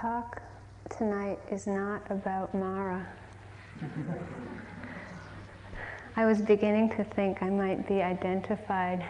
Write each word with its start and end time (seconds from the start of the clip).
talk 0.00 0.42
tonight 0.90 1.38
is 1.50 1.66
not 1.66 2.02
about 2.10 2.54
Mara. 2.54 3.06
I 6.16 6.26
was 6.26 6.40
beginning 6.40 6.90
to 6.96 7.04
think 7.04 7.42
I 7.42 7.48
might 7.48 7.88
be 7.88 8.02
identified 8.02 9.04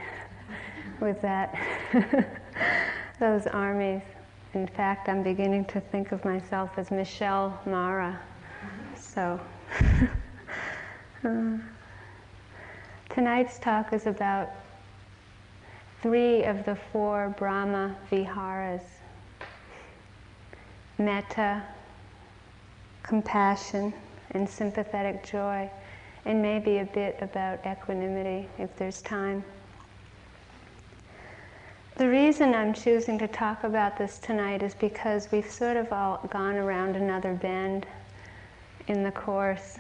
with 1.01 1.21
that, 1.23 1.59
those 3.21 3.47
armies. 3.49 4.03
In 4.55 4.69
fact, 4.69 5.09
I'm 5.09 5.23
beginning 5.25 5.65
to 5.67 5.81
think 5.81 6.13
of 6.13 6.25
myself 6.25 6.71
as 6.77 6.91
Michele 6.91 7.59
Mara. 7.67 8.21
So, 8.97 9.41
uh, 11.25 11.59
tonight's 13.09 13.59
talk 13.59 13.93
is 13.93 14.07
about 14.07 14.51
three 16.01 16.45
of 16.45 16.65
the 16.65 16.77
four 16.93 17.35
Brahma 17.37 17.97
Viharas 18.09 18.96
metta, 20.99 21.63
compassion, 23.03 23.93
and 24.33 24.49
sympathetic 24.49 25.25
joy, 25.25 25.71
and 26.25 26.43
maybe 26.43 26.79
a 26.79 26.85
bit 26.85 27.17
about 27.21 27.65
equanimity 27.67 28.49
if 28.59 28.75
there's 28.77 29.01
time. 29.03 29.45
The 31.97 32.09
reason 32.09 32.55
I'm 32.55 32.75
choosing 32.75 33.19
to 33.21 33.29
talk 33.29 33.65
about 33.65 33.97
this 33.97 34.19
tonight 34.19 34.63
is 34.63 34.75
because 34.75 35.31
we've 35.33 35.51
sort 35.51 35.79
of 35.79 35.91
all 35.93 36.21
gone 36.31 36.57
around 36.57 36.95
another 36.95 37.33
bend 37.33 37.87
in 38.89 39.03
the 39.03 39.13
Course, 39.13 39.79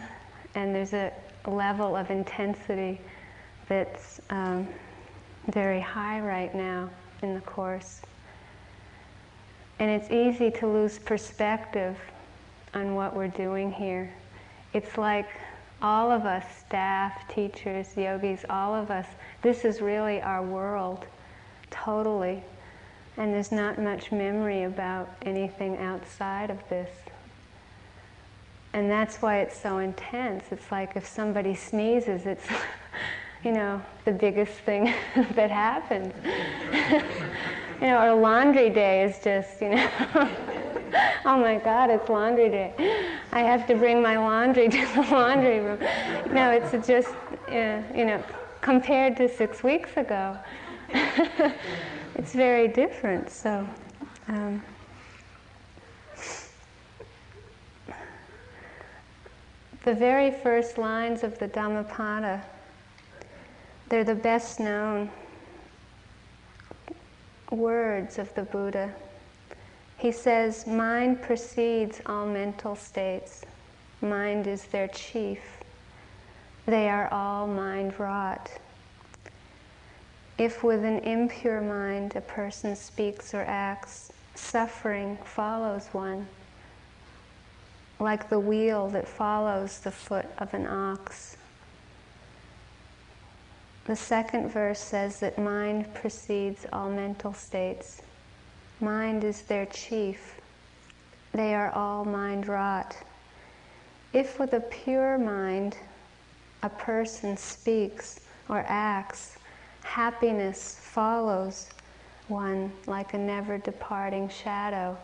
and 0.54 0.74
there's 0.74 0.94
a 0.94 1.12
level 1.46 1.94
of 1.94 2.10
intensity 2.10 3.00
that's 3.68 4.20
um, 4.30 4.66
very 5.48 5.80
high 5.80 6.20
right 6.20 6.54
now 6.54 6.88
in 7.22 7.34
the 7.34 7.40
Course. 7.42 8.00
And 9.78 9.90
it's 9.90 10.10
easy 10.10 10.50
to 10.52 10.66
lose 10.66 10.98
perspective 10.98 11.96
on 12.72 12.94
what 12.94 13.14
we're 13.14 13.28
doing 13.28 13.70
here. 13.70 14.12
It's 14.72 14.96
like 14.96 15.28
all 15.82 16.10
of 16.10 16.24
us, 16.24 16.44
staff, 16.66 17.28
teachers, 17.28 17.96
yogis, 17.96 18.44
all 18.48 18.74
of 18.74 18.90
us, 18.90 19.06
this 19.42 19.64
is 19.64 19.80
really 19.80 20.20
our 20.22 20.42
world, 20.42 21.06
totally. 21.70 22.42
And 23.16 23.32
there's 23.32 23.52
not 23.52 23.78
much 23.78 24.12
memory 24.12 24.64
about 24.64 25.08
anything 25.22 25.76
outside 25.78 26.50
of 26.50 26.66
this. 26.68 26.90
And 28.72 28.90
that's 28.90 29.22
why 29.22 29.40
it's 29.40 29.58
so 29.58 29.78
intense. 29.78 30.44
It's 30.50 30.70
like 30.70 30.96
if 30.96 31.06
somebody 31.06 31.54
sneezes, 31.54 32.26
it's, 32.26 32.46
you 33.44 33.52
know, 33.52 33.80
the 34.04 34.12
biggest 34.12 34.52
thing 34.52 34.92
that 35.34 35.50
happens. 35.50 36.12
you 37.80 37.88
know, 37.88 38.02
or 38.02 38.14
laundry 38.14 38.70
day 38.70 39.02
is 39.04 39.18
just, 39.22 39.60
you 39.60 39.70
know, 39.70 39.90
oh 41.24 41.38
my 41.38 41.60
God, 41.62 41.90
it's 41.90 42.08
laundry 42.08 42.48
day. 42.48 42.72
I 43.32 43.40
have 43.40 43.66
to 43.66 43.74
bring 43.74 44.00
my 44.00 44.16
laundry 44.16 44.68
to 44.70 44.86
the 44.94 45.02
laundry 45.10 45.60
room. 45.60 45.78
No, 46.32 46.50
it's 46.50 46.86
just, 46.86 47.10
uh, 47.48 47.82
you 47.94 48.04
know, 48.04 48.22
compared 48.60 49.16
to 49.18 49.28
six 49.28 49.62
weeks 49.62 49.96
ago, 49.96 50.38
it's 52.14 52.32
very 52.32 52.68
different. 52.68 53.30
So, 53.30 53.68
um, 54.28 54.62
the 59.84 59.94
very 59.94 60.30
first 60.30 60.78
lines 60.78 61.22
of 61.22 61.38
the 61.38 61.46
Dhammapada, 61.46 62.42
they're 63.88 64.02
the 64.02 64.14
best 64.14 64.58
known 64.58 65.10
words 67.56 68.18
of 68.18 68.32
the 68.34 68.42
Buddha. 68.42 68.92
He 69.98 70.12
says, 70.12 70.66
Mind 70.66 71.22
precedes 71.22 72.00
all 72.06 72.26
mental 72.26 72.76
states. 72.76 73.42
Mind 74.02 74.46
is 74.46 74.64
their 74.64 74.88
chief. 74.88 75.40
They 76.66 76.88
are 76.88 77.08
all 77.12 77.46
mind 77.46 77.98
wrought. 77.98 78.50
If 80.38 80.62
with 80.62 80.84
an 80.84 80.98
impure 80.98 81.62
mind 81.62 82.14
a 82.14 82.20
person 82.20 82.76
speaks 82.76 83.32
or 83.32 83.42
acts, 83.42 84.12
suffering 84.34 85.16
follows 85.24 85.88
one, 85.92 86.26
like 87.98 88.28
the 88.28 88.38
wheel 88.38 88.88
that 88.88 89.08
follows 89.08 89.78
the 89.78 89.90
foot 89.90 90.26
of 90.38 90.52
an 90.52 90.66
ox. 90.66 91.35
The 93.86 93.94
second 93.94 94.48
verse 94.48 94.80
says 94.80 95.20
that 95.20 95.38
mind 95.38 95.94
precedes 95.94 96.66
all 96.72 96.90
mental 96.90 97.32
states. 97.32 98.02
Mind 98.80 99.22
is 99.22 99.42
their 99.42 99.66
chief. 99.66 100.40
They 101.32 101.54
are 101.54 101.70
all 101.70 102.04
mind 102.04 102.48
wrought. 102.48 102.96
If 104.12 104.40
with 104.40 104.54
a 104.54 104.60
pure 104.60 105.18
mind 105.18 105.76
a 106.64 106.68
person 106.68 107.36
speaks 107.36 108.20
or 108.48 108.64
acts, 108.66 109.36
happiness 109.82 110.80
follows 110.80 111.68
one 112.26 112.72
like 112.86 113.14
a 113.14 113.18
never 113.18 113.56
departing 113.56 114.28
shadow. 114.28 114.98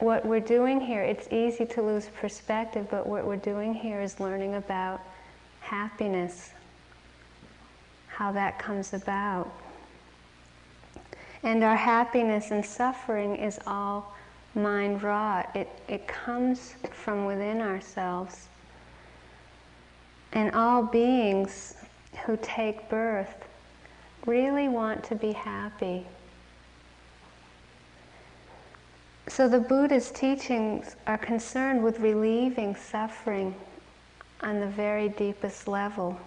What 0.00 0.26
we're 0.26 0.40
doing 0.40 0.82
here, 0.82 1.02
it's 1.02 1.32
easy 1.32 1.64
to 1.64 1.80
lose 1.80 2.10
perspective, 2.20 2.88
but 2.90 3.06
what 3.06 3.24
we're 3.24 3.36
doing 3.36 3.72
here 3.72 4.02
is 4.02 4.20
learning 4.20 4.56
about 4.56 5.00
happiness, 5.62 6.50
how 8.08 8.32
that 8.32 8.58
comes 8.58 8.92
about. 8.92 9.50
And 11.42 11.64
our 11.64 11.76
happiness 11.76 12.50
and 12.50 12.64
suffering 12.64 13.36
is 13.36 13.58
all 13.66 14.14
mind 14.54 15.02
wrought. 15.02 15.54
It, 15.56 15.68
it 15.88 16.06
comes 16.06 16.74
from 16.90 17.24
within 17.24 17.60
ourselves. 17.60 18.48
And 20.32 20.54
all 20.54 20.82
beings 20.82 21.74
who 22.24 22.38
take 22.42 22.88
birth 22.88 23.34
really 24.26 24.68
want 24.68 25.02
to 25.04 25.14
be 25.14 25.32
happy. 25.32 26.06
So 29.28 29.48
the 29.48 29.60
Buddha's 29.60 30.10
teachings 30.10 30.96
are 31.06 31.18
concerned 31.18 31.82
with 31.82 32.00
relieving 32.00 32.76
suffering 32.76 33.54
on 34.42 34.60
the 34.60 34.66
very 34.66 35.08
deepest 35.08 35.68
level. 35.68 36.18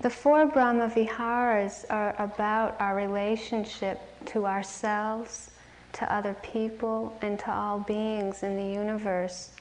The 0.00 0.10
four 0.10 0.46
Brahma 0.46 0.88
Viharas 0.88 1.86
are 1.88 2.14
about 2.18 2.76
our 2.80 2.94
relationship 2.94 4.00
to 4.26 4.46
ourselves, 4.46 5.50
to 5.94 6.12
other 6.12 6.34
people, 6.42 7.16
and 7.22 7.38
to 7.38 7.50
all 7.50 7.78
beings 7.80 8.42
in 8.42 8.56
the 8.56 8.74
universe. 8.78 9.52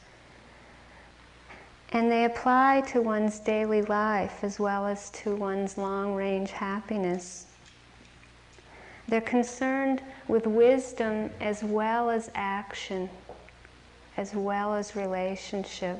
And 1.92 2.12
they 2.12 2.26
apply 2.26 2.82
to 2.88 3.02
one's 3.02 3.40
daily 3.40 3.82
life 3.84 4.44
as 4.44 4.60
well 4.60 4.86
as 4.86 5.10
to 5.12 5.36
one's 5.36 5.78
long 5.78 6.14
range 6.14 6.52
happiness. 6.52 7.46
They're 9.08 9.22
concerned 9.22 10.02
with 10.28 10.48
wisdom 10.48 11.30
as 11.40 11.64
well 11.64 12.10
as 12.10 12.30
action 12.36 13.10
as 14.18 14.34
well 14.34 14.74
as 14.74 14.96
relationship. 14.96 16.00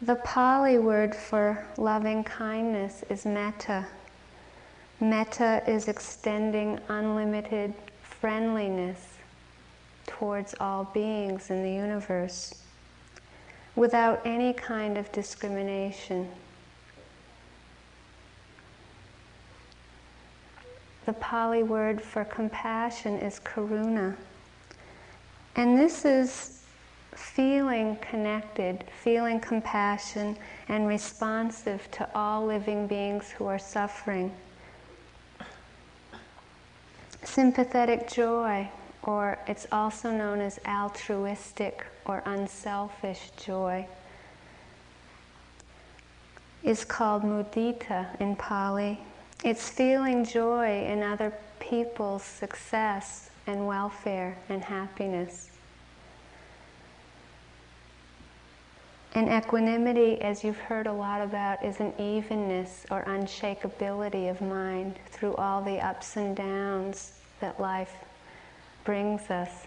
The 0.00 0.14
Pali 0.16 0.78
word 0.78 1.14
for 1.14 1.66
loving 1.76 2.22
kindness 2.22 3.04
is 3.10 3.26
metta. 3.26 3.86
Metta 5.00 5.62
is 5.66 5.88
extending 5.88 6.78
unlimited 6.88 7.74
friendliness 8.02 9.18
towards 10.06 10.54
all 10.60 10.84
beings 10.84 11.50
in 11.50 11.62
the 11.62 11.70
universe 11.70 12.54
without 13.74 14.20
any 14.24 14.52
kind 14.52 14.98
of 14.98 15.10
discrimination. 15.12 16.28
The 21.06 21.12
Pali 21.14 21.62
word 21.62 22.02
for 22.02 22.24
compassion 22.24 23.18
is 23.18 23.40
karuna. 23.40 24.16
And 25.56 25.78
this 25.78 26.04
is 26.04 26.58
feeling 27.14 27.96
connected, 27.96 28.84
feeling 29.02 29.40
compassion, 29.40 30.36
and 30.68 30.86
responsive 30.86 31.90
to 31.90 32.08
all 32.14 32.46
living 32.46 32.86
beings 32.86 33.30
who 33.30 33.46
are 33.46 33.58
suffering. 33.58 34.32
Sympathetic 37.24 38.08
joy, 38.08 38.68
or 39.02 39.38
it's 39.46 39.66
also 39.72 40.10
known 40.10 40.40
as 40.40 40.60
altruistic 40.66 41.84
or 42.06 42.22
unselfish 42.26 43.30
joy, 43.36 43.86
is 46.62 46.84
called 46.84 47.22
mudita 47.22 48.06
in 48.20 48.36
Pali. 48.36 48.98
It's 49.44 49.68
feeling 49.68 50.24
joy 50.24 50.84
in 50.86 51.02
other 51.02 51.32
people's 51.60 52.22
success 52.22 53.27
and 53.48 53.66
welfare 53.66 54.36
and 54.48 54.62
happiness. 54.62 55.50
And 59.14 59.28
equanimity, 59.28 60.20
as 60.20 60.44
you've 60.44 60.58
heard 60.58 60.86
a 60.86 60.92
lot 60.92 61.22
about, 61.22 61.64
is 61.64 61.80
an 61.80 61.92
evenness 61.98 62.84
or 62.90 63.02
unshakability 63.04 64.30
of 64.30 64.40
mind 64.40 64.96
through 65.10 65.34
all 65.36 65.62
the 65.62 65.84
ups 65.84 66.16
and 66.16 66.36
downs 66.36 67.14
that 67.40 67.58
life 67.58 67.96
brings 68.84 69.30
us. 69.30 69.66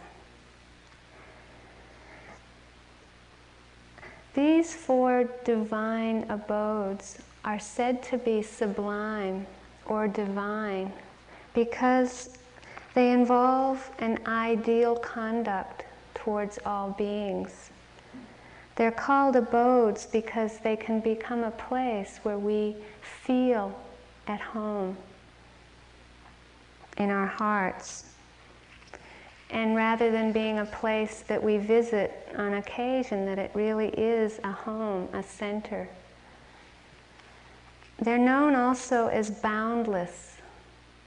These 4.36 4.74
four 4.74 5.26
divine 5.44 6.26
abodes 6.30 7.18
are 7.44 7.60
said 7.60 8.04
to 8.04 8.18
be 8.18 8.44
sublime 8.44 9.48
or 9.88 10.08
divine 10.08 10.94
because 11.54 12.30
they 12.94 13.12
involve 13.12 13.90
an 14.00 14.20
ideal 14.28 14.96
conduct 14.96 15.86
towards 16.14 16.60
all 16.66 16.92
beings. 16.92 17.70
They're 18.76 18.92
called 18.92 19.36
abodes 19.36 20.06
because 20.06 20.60
they 20.60 20.76
can 20.76 21.00
become 21.00 21.44
a 21.44 21.52
place 21.52 22.20
where 22.24 22.40
we 22.40 22.76
feel 23.02 23.78
at 24.28 24.40
home 24.40 24.98
in 26.98 27.10
our 27.10 27.28
hearts. 27.28 28.06
And 29.50 29.76
rather 29.76 30.12
than 30.12 30.32
being 30.32 30.60
a 30.60 30.66
place 30.66 31.24
that 31.28 31.42
we 31.42 31.58
visit 31.58 32.30
on 32.38 32.54
occasion, 32.54 33.26
that 33.26 33.38
it 33.38 33.52
really 33.54 33.90
is 33.90 34.40
a 34.44 34.52
home, 34.52 35.10
a 35.14 35.22
center. 35.22 35.90
They're 38.00 38.18
known 38.18 38.56
also 38.56 39.08
as 39.08 39.30
boundless 39.30 40.38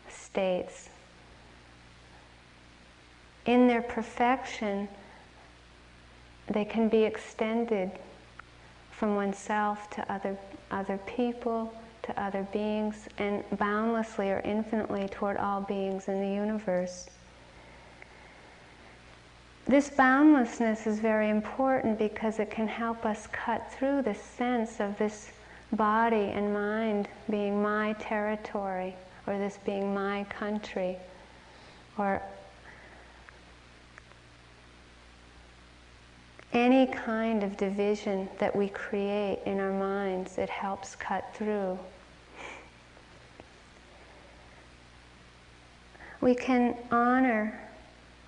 states. 0.09 0.91
In 3.47 3.69
their 3.69 3.83
perfection, 3.83 4.89
they 6.49 6.65
can 6.65 6.89
be 6.89 7.05
extended 7.05 7.91
from 8.91 9.17
oneself 9.17 9.91
to 9.91 10.13
other, 10.13 10.39
other 10.71 10.99
people, 11.07 11.73
to 12.05 12.23
other 12.23 12.47
beings, 12.53 13.09
and 13.19 13.45
boundlessly 13.59 14.31
or 14.31 14.41
infinitely 14.45 15.09
toward 15.09 15.37
all 15.37 15.61
beings 15.61 16.09
in 16.09 16.21
the 16.21 16.29
universe. 16.29 17.09
This 19.67 19.89
boundlessness 19.89 20.87
is 20.87 21.01
very 21.01 21.31
important 21.31 21.99
because 21.99 22.39
it 22.39 22.51
can 22.51 22.69
help 22.69 23.07
us 23.07 23.27
cut 23.33 23.73
through 23.73 24.03
the 24.03 24.15
sense 24.15 24.79
of 24.79 24.97
this 24.99 25.31
body 25.73 26.31
and 26.35 26.53
mind 26.53 27.09
being 27.31 27.63
my 27.63 27.95
territory, 27.95 28.95
or 29.27 29.39
this 29.39 29.59
being 29.65 29.95
my 29.95 30.25
country, 30.25 30.99
or 31.97 32.21
any 36.55 36.87
kind 36.87 37.43
of 37.43 37.57
division 37.57 38.29
that 38.39 38.55
we 38.55 38.69
create 38.69 39.41
in 39.45 39.59
our 39.59 39.73
minds, 39.73 40.39
it 40.39 40.49
helps 40.49 40.95
cut 40.95 41.29
through. 41.35 41.79
We 46.21 46.35
can 46.35 46.77
honor 46.91 47.61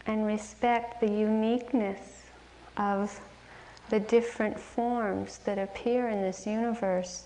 and 0.07 0.27
respect 0.27 1.01
the 1.01 1.11
uniqueness 1.11 2.25
of 2.77 3.19
the 3.89 4.01
different 4.01 4.59
forms 4.59 5.39
that 5.45 5.59
appear 5.59 6.09
in 6.09 6.21
this 6.21 6.47
universe, 6.47 7.25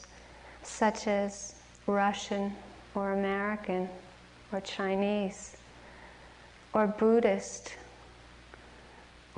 such 0.63 1.09
as 1.09 1.55
Russian 1.87 2.55
or 2.95 3.13
American 3.13 3.89
or 4.53 4.61
Chinese 4.61 5.57
or 6.75 6.87
Buddhist 6.87 7.75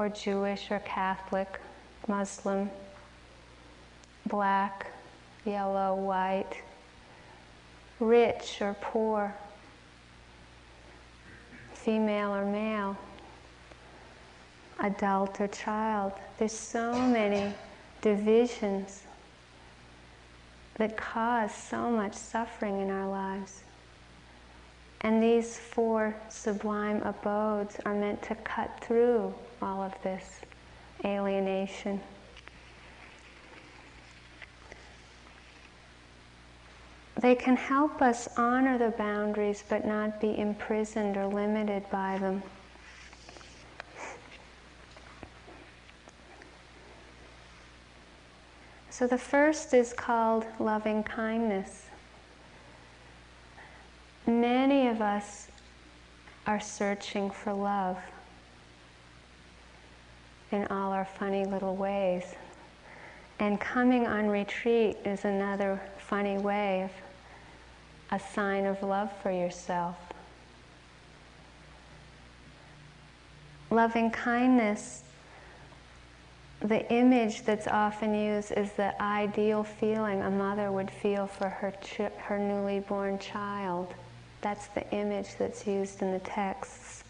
or 0.03 0.09
Jewish 0.09 0.71
or 0.73 0.81
Catholic, 0.81 1.61
Muslim, 2.09 2.69
black, 4.27 4.89
yellow, 5.45 5.95
white, 5.95 6.61
rich 8.01 8.61
or 8.61 8.75
poor, 8.81 9.33
female 11.73 12.35
or 12.35 12.45
male, 12.45 12.97
adult 14.81 15.41
or 15.41 15.47
child. 15.47 16.13
There's 16.37 16.53
so 16.53 16.93
many 16.93 17.55
divisions 18.01 19.03
that 20.79 20.97
cause 20.97 21.55
so 21.55 21.91
much 21.91 22.15
suffering 22.15 22.81
in 22.81 22.91
our 22.91 23.09
lives. 23.09 23.63
And 25.03 25.21
these 25.21 25.59
four 25.59 26.15
sublime 26.29 27.03
abodes 27.03 27.79
are 27.85 27.95
meant 27.95 28.23
to 28.23 28.37
cut 28.37 28.71
through 28.81 29.35
all 29.61 29.83
of 29.83 29.93
this 30.03 30.41
alienation. 31.05 32.01
They 37.21 37.35
can 37.35 37.57
help 37.57 38.01
us 38.01 38.29
honor 38.37 38.79
the 38.79 38.91
boundaries 38.91 39.63
but 39.69 39.85
not 39.85 40.21
be 40.21 40.39
imprisoned 40.39 41.17
or 41.17 41.27
limited 41.27 41.89
by 41.91 42.19
them. 42.19 42.43
So 48.91 49.07
the 49.07 49.19
first 49.19 49.75
is 49.75 49.93
called 49.93 50.47
loving 50.59 51.03
kindness. 51.03 51.87
Many 54.27 54.87
of 54.87 55.03
us 55.03 55.49
are 56.47 56.61
searching 56.61 57.31
for 57.31 57.53
love 57.53 57.99
in 60.53 60.67
all 60.69 60.93
our 60.93 61.05
funny 61.05 61.45
little 61.45 61.75
ways. 61.75 62.25
And 63.41 63.61
coming 63.61 64.07
on 64.07 64.29
retreat 64.29 64.97
is 65.05 65.25
another 65.25 65.81
funny 65.99 66.39
way 66.39 66.83
of 66.83 66.91
a 68.13 68.21
sign 68.21 68.67
of 68.67 68.83
love 68.83 69.11
for 69.23 69.33
yourself. 69.33 69.97
Loving 73.71 74.11
kindness, 74.11 75.03
the 76.61 76.89
image 76.93 77.43
that's 77.43 77.67
often 77.67 78.15
used 78.15 78.53
is 78.53 78.71
the 78.73 79.01
ideal 79.03 79.65
feeling 79.65 80.23
a 80.23 80.31
mother 80.31 80.71
would 80.71 80.91
feel 80.91 81.27
for 81.27 81.49
her, 81.49 81.73
ch- 81.83 82.13
her 82.19 82.39
newly 82.39 82.81
born 82.81 83.19
child. 83.19 83.93
That's 84.43 84.67
the 84.69 84.89
image 84.91 85.37
that's 85.39 85.67
used 85.67 86.03
in 86.03 86.13
the 86.13 86.19
texts. 86.19 87.05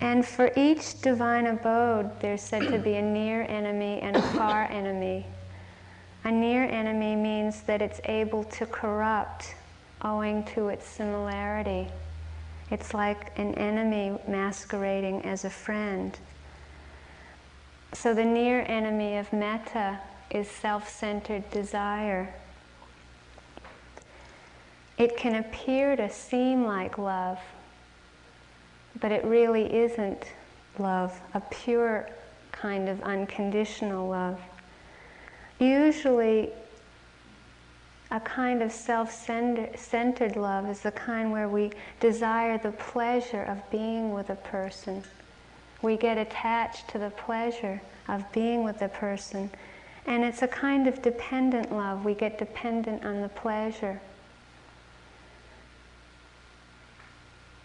And 0.00 0.26
for 0.26 0.52
each 0.56 1.00
divine 1.00 1.46
abode, 1.46 2.20
there's 2.20 2.42
said 2.42 2.68
to 2.68 2.78
be 2.78 2.94
a 2.96 3.02
near 3.02 3.42
enemy 3.42 4.00
and 4.00 4.14
a 4.14 4.22
far 4.22 4.64
enemy. 4.70 5.26
A 6.24 6.30
near 6.30 6.64
enemy 6.64 7.16
means 7.16 7.62
that 7.62 7.80
it's 7.80 8.00
able 8.04 8.44
to 8.44 8.66
corrupt 8.66 9.54
owing 10.02 10.44
to 10.44 10.68
its 10.68 10.86
similarity. 10.86 11.88
It's 12.70 12.92
like 12.92 13.36
an 13.38 13.54
enemy 13.54 14.18
masquerading 14.28 15.24
as 15.24 15.44
a 15.44 15.50
friend. 15.50 16.18
So 17.94 18.12
the 18.12 18.24
near 18.24 18.66
enemy 18.68 19.16
of 19.16 19.32
metta 19.32 20.00
is 20.30 20.50
self 20.50 20.88
centered 20.88 21.48
desire. 21.50 22.34
It 24.98 25.16
can 25.16 25.34
appear 25.36 25.94
to 25.96 26.08
seem 26.10 26.64
like 26.64 26.96
love, 26.96 27.38
but 29.00 29.12
it 29.12 29.24
really 29.24 29.72
isn't 29.74 30.24
love, 30.78 31.18
a 31.34 31.40
pure 31.40 32.08
kind 32.52 32.88
of 32.88 33.02
unconditional 33.02 34.08
love. 34.08 34.40
Usually, 35.58 36.50
a 38.10 38.20
kind 38.20 38.62
of 38.62 38.70
self 38.70 39.12
centered 39.12 40.36
love 40.36 40.70
is 40.70 40.80
the 40.80 40.92
kind 40.92 41.32
where 41.32 41.48
we 41.48 41.72
desire 42.00 42.56
the 42.56 42.72
pleasure 42.72 43.42
of 43.42 43.68
being 43.70 44.12
with 44.12 44.30
a 44.30 44.36
person. 44.36 45.02
We 45.82 45.96
get 45.96 46.16
attached 46.16 46.88
to 46.88 46.98
the 46.98 47.10
pleasure 47.10 47.82
of 48.08 48.30
being 48.32 48.64
with 48.64 48.80
a 48.82 48.88
person. 48.88 49.50
And 50.06 50.24
it's 50.24 50.42
a 50.42 50.48
kind 50.48 50.86
of 50.86 51.02
dependent 51.02 51.72
love. 51.72 52.04
We 52.04 52.14
get 52.14 52.38
dependent 52.38 53.04
on 53.04 53.22
the 53.22 53.28
pleasure. 53.28 54.00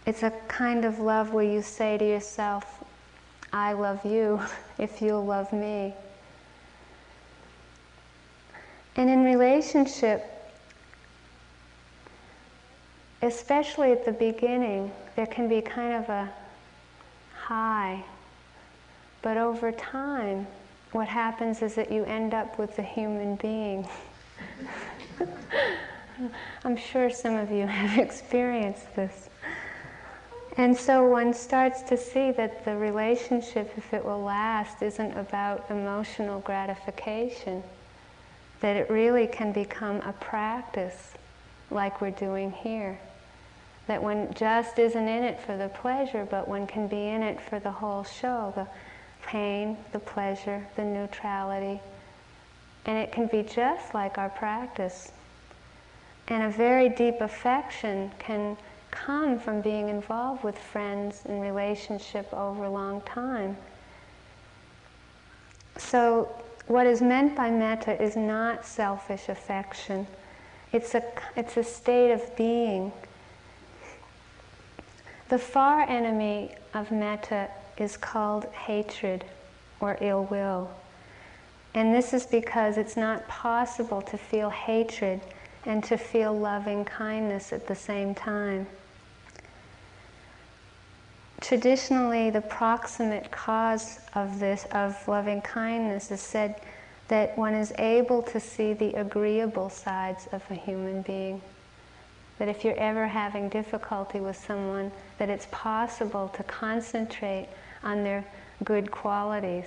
It's 0.04 0.22
a 0.22 0.30
kind 0.48 0.84
of 0.84 0.98
love 0.98 1.32
where 1.32 1.44
you 1.44 1.62
say 1.62 1.96
to 1.96 2.04
yourself, 2.04 2.82
I 3.52 3.72
love 3.72 4.04
you 4.04 4.40
if 4.78 5.00
you'll 5.00 5.24
love 5.24 5.52
me. 5.52 5.94
And 8.96 9.08
in 9.08 9.24
relationship, 9.24 10.26
especially 13.22 13.92
at 13.92 14.04
the 14.04 14.12
beginning, 14.12 14.92
there 15.16 15.26
can 15.26 15.48
be 15.48 15.62
kind 15.62 15.94
of 15.94 16.08
a 16.08 16.30
high. 17.34 18.04
But 19.22 19.36
over 19.36 19.72
time, 19.72 20.46
what 20.90 21.08
happens 21.08 21.62
is 21.62 21.74
that 21.76 21.90
you 21.90 22.04
end 22.04 22.34
up 22.34 22.58
with 22.58 22.78
a 22.78 22.82
human 22.82 23.36
being. 23.36 23.88
I'm 26.64 26.76
sure 26.76 27.08
some 27.08 27.36
of 27.36 27.50
you 27.50 27.66
have 27.68 27.98
experienced 27.98 28.94
this. 28.94 29.30
And 30.56 30.76
so 30.76 31.06
one 31.06 31.32
starts 31.32 31.82
to 31.82 31.96
see 31.96 32.30
that 32.32 32.64
the 32.64 32.76
relationship, 32.76 33.72
if 33.76 33.94
it 33.94 34.04
will 34.04 34.22
last, 34.22 34.82
isn't 34.82 35.16
about 35.16 35.64
emotional 35.70 36.40
gratification, 36.40 37.62
that 38.60 38.76
it 38.76 38.90
really 38.90 39.26
can 39.26 39.52
become 39.52 39.96
a 40.02 40.12
practice 40.12 41.12
like 41.70 42.00
we're 42.00 42.10
doing 42.10 42.52
here. 42.52 42.98
That 43.86 44.02
one 44.02 44.32
just 44.34 44.78
isn't 44.78 45.08
in 45.08 45.24
it 45.24 45.40
for 45.40 45.56
the 45.56 45.68
pleasure, 45.68 46.26
but 46.30 46.46
one 46.46 46.66
can 46.66 46.86
be 46.86 47.08
in 47.08 47.22
it 47.22 47.40
for 47.40 47.58
the 47.58 47.70
whole 47.70 48.04
show 48.04 48.52
the 48.54 48.66
pain, 49.26 49.76
the 49.92 49.98
pleasure, 49.98 50.66
the 50.76 50.84
neutrality. 50.84 51.80
And 52.84 52.98
it 52.98 53.10
can 53.10 53.26
be 53.26 53.42
just 53.42 53.94
like 53.94 54.18
our 54.18 54.28
practice. 54.28 55.12
And 56.28 56.42
a 56.42 56.50
very 56.50 56.88
deep 56.88 57.20
affection 57.20 58.12
can 58.18 58.56
come 58.92 59.40
from 59.40 59.60
being 59.60 59.88
involved 59.88 60.44
with 60.44 60.56
friends 60.56 61.24
in 61.26 61.40
relationship 61.40 62.32
over 62.32 62.64
a 62.64 62.70
long 62.70 63.00
time. 63.00 63.56
So, 65.76 66.28
what 66.68 66.86
is 66.86 67.02
meant 67.02 67.34
by 67.34 67.50
metta 67.50 68.00
is 68.00 68.14
not 68.14 68.64
selfish 68.64 69.28
affection. 69.28 70.06
It's 70.72 70.94
a, 70.94 71.02
it's 71.34 71.56
a 71.56 71.64
state 71.64 72.12
of 72.12 72.36
being. 72.36 72.92
The 75.28 75.38
far 75.38 75.82
enemy 75.82 76.54
of 76.72 76.92
metta 76.92 77.48
is 77.78 77.96
called 77.96 78.44
hatred 78.52 79.24
or 79.80 79.98
ill 80.00 80.24
will. 80.24 80.70
And 81.74 81.94
this 81.94 82.12
is 82.12 82.26
because 82.26 82.76
it's 82.76 82.96
not 82.96 83.26
possible 83.28 84.02
to 84.02 84.18
feel 84.18 84.50
hatred 84.50 85.20
and 85.64 85.82
to 85.84 85.96
feel 85.96 86.38
loving 86.38 86.84
kindness 86.84 87.52
at 87.52 87.66
the 87.66 87.74
same 87.74 88.14
time. 88.14 88.66
Traditionally, 91.52 92.30
the 92.30 92.40
proximate 92.40 93.30
cause 93.30 94.00
of 94.14 94.40
this, 94.40 94.64
of 94.72 95.06
loving 95.06 95.42
kindness, 95.42 96.10
is 96.10 96.22
said 96.22 96.58
that 97.08 97.36
one 97.36 97.52
is 97.52 97.74
able 97.78 98.22
to 98.22 98.40
see 98.40 98.72
the 98.72 98.94
agreeable 98.94 99.68
sides 99.68 100.26
of 100.32 100.42
a 100.50 100.54
human 100.54 101.02
being. 101.02 101.42
That 102.38 102.48
if 102.48 102.64
you're 102.64 102.78
ever 102.78 103.06
having 103.06 103.50
difficulty 103.50 104.18
with 104.18 104.38
someone, 104.38 104.90
that 105.18 105.28
it's 105.28 105.46
possible 105.50 106.28
to 106.28 106.42
concentrate 106.44 107.48
on 107.84 108.02
their 108.02 108.24
good 108.64 108.90
qualities. 108.90 109.66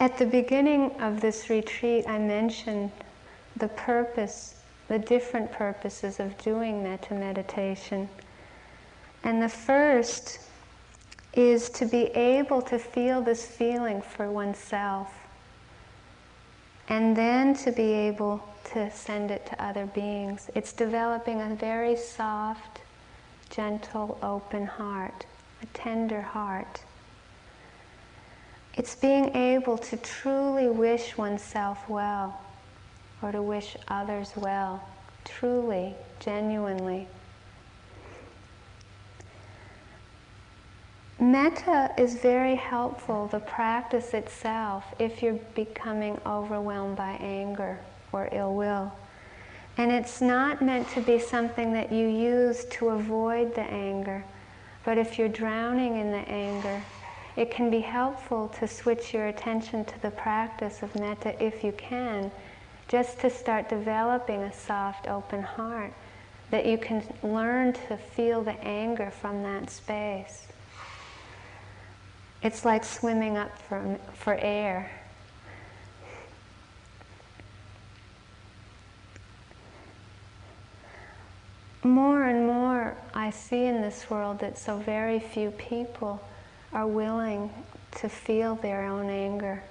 At 0.00 0.18
the 0.18 0.26
beginning 0.26 1.00
of 1.00 1.20
this 1.20 1.48
retreat, 1.48 2.08
I 2.08 2.18
mentioned 2.18 2.90
the 3.56 3.68
purpose, 3.68 4.56
the 4.92 4.98
different 4.98 5.50
purposes 5.50 6.20
of 6.20 6.36
doing 6.36 6.82
metta 6.82 7.14
meditation. 7.14 8.06
And 9.24 9.42
the 9.42 9.48
first 9.48 10.40
is 11.32 11.70
to 11.70 11.86
be 11.86 12.08
able 12.08 12.60
to 12.60 12.78
feel 12.78 13.22
this 13.22 13.46
feeling 13.46 14.02
for 14.02 14.30
oneself, 14.30 15.10
and 16.90 17.16
then 17.16 17.54
to 17.54 17.72
be 17.72 17.90
able 17.90 18.46
to 18.64 18.90
send 18.90 19.30
it 19.30 19.46
to 19.46 19.64
other 19.64 19.86
beings. 19.86 20.50
It's 20.54 20.74
developing 20.74 21.40
a 21.40 21.54
very 21.54 21.96
soft, 21.96 22.82
gentle, 23.48 24.18
open 24.22 24.66
heart, 24.66 25.24
a 25.62 25.66
tender 25.72 26.20
heart. 26.20 26.82
It's 28.74 28.94
being 28.94 29.34
able 29.34 29.78
to 29.78 29.96
truly 29.96 30.68
wish 30.68 31.16
oneself 31.16 31.88
well 31.88 32.38
or 33.22 33.32
to 33.32 33.40
wish 33.40 33.76
others 33.88 34.32
well, 34.36 34.82
truly, 35.24 35.94
genuinely. 36.20 37.06
Metta 41.20 41.92
is 41.96 42.16
very 42.16 42.56
helpful, 42.56 43.28
the 43.28 43.38
practice 43.38 44.12
itself, 44.12 44.84
if 44.98 45.22
you're 45.22 45.38
becoming 45.54 46.20
overwhelmed 46.26 46.96
by 46.96 47.12
anger 47.20 47.78
or 48.10 48.28
ill 48.32 48.56
will. 48.56 48.92
And 49.78 49.92
it's 49.92 50.20
not 50.20 50.60
meant 50.60 50.88
to 50.90 51.00
be 51.00 51.20
something 51.20 51.72
that 51.74 51.92
you 51.92 52.08
use 52.08 52.64
to 52.72 52.88
avoid 52.88 53.54
the 53.54 53.62
anger, 53.62 54.24
but 54.84 54.98
if 54.98 55.16
you're 55.16 55.28
drowning 55.28 55.96
in 55.96 56.10
the 56.10 56.28
anger, 56.28 56.82
it 57.36 57.50
can 57.50 57.70
be 57.70 57.80
helpful 57.80 58.48
to 58.58 58.66
switch 58.66 59.14
your 59.14 59.28
attention 59.28 59.84
to 59.84 60.02
the 60.02 60.10
practice 60.10 60.82
of 60.82 60.94
metta 60.96 61.40
if 61.42 61.62
you 61.62 61.72
can, 61.72 62.30
just 62.92 63.18
to 63.20 63.30
start 63.30 63.70
developing 63.70 64.42
a 64.42 64.52
soft, 64.52 65.08
open 65.08 65.42
heart, 65.42 65.94
that 66.50 66.66
you 66.66 66.76
can 66.76 67.02
learn 67.22 67.72
to 67.72 67.96
feel 67.96 68.42
the 68.42 68.52
anger 68.62 69.10
from 69.10 69.42
that 69.42 69.70
space. 69.70 70.46
It's 72.42 72.66
like 72.66 72.84
swimming 72.84 73.38
up 73.38 73.58
for, 73.62 73.98
for 74.12 74.34
air. 74.34 74.90
More 81.82 82.24
and 82.24 82.46
more, 82.46 82.94
I 83.14 83.30
see 83.30 83.64
in 83.64 83.80
this 83.80 84.10
world 84.10 84.38
that 84.40 84.58
so 84.58 84.76
very 84.76 85.18
few 85.18 85.50
people 85.52 86.20
are 86.74 86.86
willing 86.86 87.50
to 87.92 88.10
feel 88.10 88.56
their 88.56 88.84
own 88.84 89.08
anger. 89.08 89.62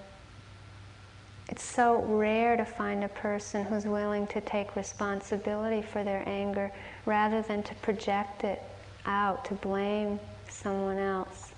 It's 1.52 1.64
so 1.64 2.02
rare 2.04 2.56
to 2.56 2.64
find 2.64 3.04
a 3.04 3.10
person 3.10 3.66
who's 3.66 3.86
willing 3.86 4.26
to 4.28 4.40
take 4.40 4.78
responsibility 4.78 5.82
for 5.82 6.02
their 6.02 6.24
anger 6.26 6.72
rather 7.06 7.42
than 7.42 7.62
to 7.64 7.76
project 7.76 8.46
it 8.46 8.64
out, 9.06 9.44
to 9.46 9.56
blame 9.56 10.18
someone 10.48 10.98
else. 10.98 11.52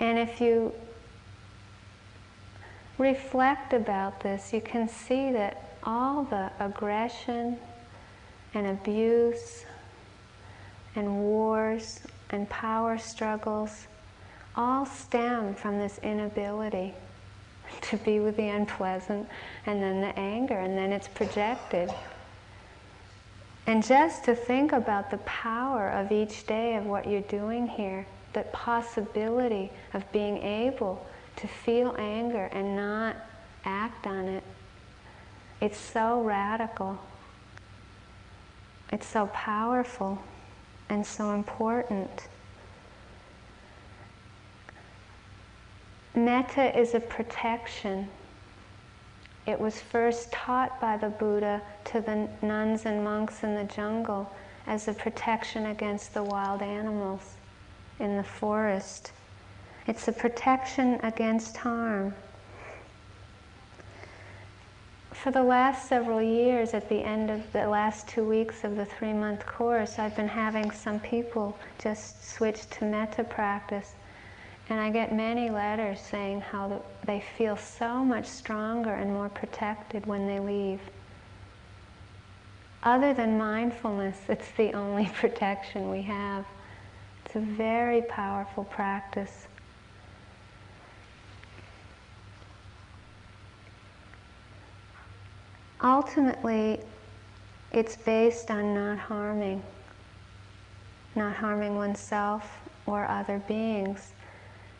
And 0.00 0.18
if 0.18 0.40
you 0.40 0.74
reflect 2.98 3.74
about 3.74 4.18
this, 4.20 4.52
you 4.52 4.60
can 4.60 4.88
see 4.88 5.30
that 5.30 5.76
all 5.84 6.24
the 6.24 6.50
aggression 6.58 7.58
and 8.54 8.66
abuse 8.66 9.64
and 10.96 11.20
wars 11.20 12.00
and 12.30 12.50
power 12.50 12.98
struggles 12.98 13.86
all 14.56 14.84
stem 14.84 15.54
from 15.54 15.78
this 15.78 16.00
inability 16.02 16.92
to 17.80 17.96
be 17.98 18.20
with 18.20 18.36
the 18.36 18.48
unpleasant 18.48 19.28
and 19.66 19.82
then 19.82 20.00
the 20.00 20.18
anger, 20.18 20.58
and 20.58 20.76
then 20.76 20.92
it's 20.92 21.08
projected. 21.08 21.90
And 23.66 23.84
just 23.84 24.24
to 24.24 24.34
think 24.34 24.72
about 24.72 25.10
the 25.10 25.18
power 25.18 25.88
of 25.88 26.10
each 26.10 26.46
day 26.46 26.76
of 26.76 26.86
what 26.86 27.08
you're 27.08 27.20
doing 27.22 27.66
here, 27.66 28.06
the 28.32 28.42
possibility 28.52 29.70
of 29.94 30.10
being 30.12 30.38
able 30.38 31.04
to 31.36 31.46
feel 31.46 31.94
anger 31.98 32.48
and 32.52 32.74
not 32.74 33.16
act 33.64 34.06
on 34.06 34.26
it, 34.26 34.42
it's 35.60 35.78
so 35.78 36.20
radical. 36.22 36.98
It's 38.90 39.06
so 39.06 39.26
powerful 39.28 40.22
and 40.88 41.06
so 41.06 41.30
important. 41.30 42.28
Metta 46.14 46.78
is 46.78 46.94
a 46.94 47.00
protection. 47.00 48.08
It 49.46 49.58
was 49.58 49.80
first 49.80 50.30
taught 50.30 50.80
by 50.80 50.96
the 50.96 51.08
Buddha 51.08 51.62
to 51.86 52.00
the 52.00 52.28
nuns 52.42 52.86
and 52.86 53.02
monks 53.02 53.42
in 53.42 53.54
the 53.54 53.64
jungle 53.64 54.30
as 54.66 54.86
a 54.88 54.92
protection 54.92 55.66
against 55.66 56.14
the 56.14 56.22
wild 56.22 56.62
animals 56.62 57.34
in 57.98 58.16
the 58.16 58.24
forest. 58.24 59.12
It's 59.86 60.06
a 60.06 60.12
protection 60.12 61.00
against 61.02 61.56
harm 61.56 62.14
for 65.22 65.30
the 65.30 65.42
last 65.42 65.88
several 65.88 66.20
years, 66.20 66.74
at 66.74 66.88
the 66.88 67.04
end 67.04 67.30
of 67.30 67.52
the 67.52 67.68
last 67.68 68.08
two 68.08 68.24
weeks 68.24 68.64
of 68.64 68.74
the 68.74 68.84
three 68.84 69.12
month 69.12 69.46
course, 69.46 70.00
I've 70.00 70.16
been 70.16 70.26
having 70.26 70.72
some 70.72 70.98
people 70.98 71.56
just 71.80 72.28
switch 72.28 72.68
to 72.70 72.84
metta 72.84 73.22
practice. 73.22 73.94
And 74.72 74.80
I 74.80 74.88
get 74.88 75.14
many 75.14 75.50
letters 75.50 76.00
saying 76.00 76.40
how 76.40 76.82
they 77.04 77.22
feel 77.36 77.58
so 77.58 78.02
much 78.02 78.24
stronger 78.24 78.94
and 78.94 79.12
more 79.12 79.28
protected 79.28 80.06
when 80.06 80.26
they 80.26 80.40
leave. 80.40 80.80
Other 82.82 83.12
than 83.12 83.36
mindfulness, 83.36 84.16
it's 84.30 84.50
the 84.52 84.72
only 84.72 85.04
protection 85.14 85.90
we 85.90 86.00
have. 86.00 86.46
It's 87.26 87.36
a 87.36 87.40
very 87.40 88.00
powerful 88.00 88.64
practice. 88.64 89.46
ultimately, 95.84 96.80
it's 97.72 97.96
based 97.96 98.50
on 98.50 98.72
not 98.72 98.96
harming, 98.96 99.62
not 101.14 101.36
harming 101.36 101.76
oneself 101.76 102.58
or 102.86 103.04
other 103.04 103.38
beings. 103.46 104.14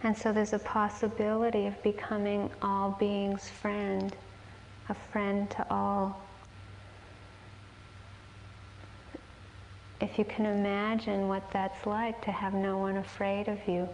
And 0.02 0.16
so 0.16 0.32
there's 0.32 0.52
a 0.52 0.58
possibility 0.58 1.66
of 1.66 1.80
becoming 1.82 2.50
all 2.60 2.90
beings' 2.98 3.48
friend, 3.48 4.14
a 4.88 4.94
friend 4.94 5.48
to 5.50 5.66
all. 5.70 6.22
if 10.02 10.18
you 10.18 10.24
can 10.24 10.46
imagine 10.46 11.28
what 11.28 11.48
that's 11.52 11.86
like 11.86 12.20
to 12.24 12.32
have 12.32 12.52
no 12.52 12.76
one 12.76 12.96
afraid 12.96 13.46
of 13.46 13.58
you. 13.68 13.88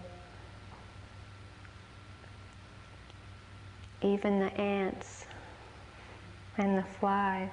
Even 4.00 4.40
the 4.40 4.52
ants 4.58 5.26
and 6.56 6.78
the 6.78 6.84
flies. 6.98 7.50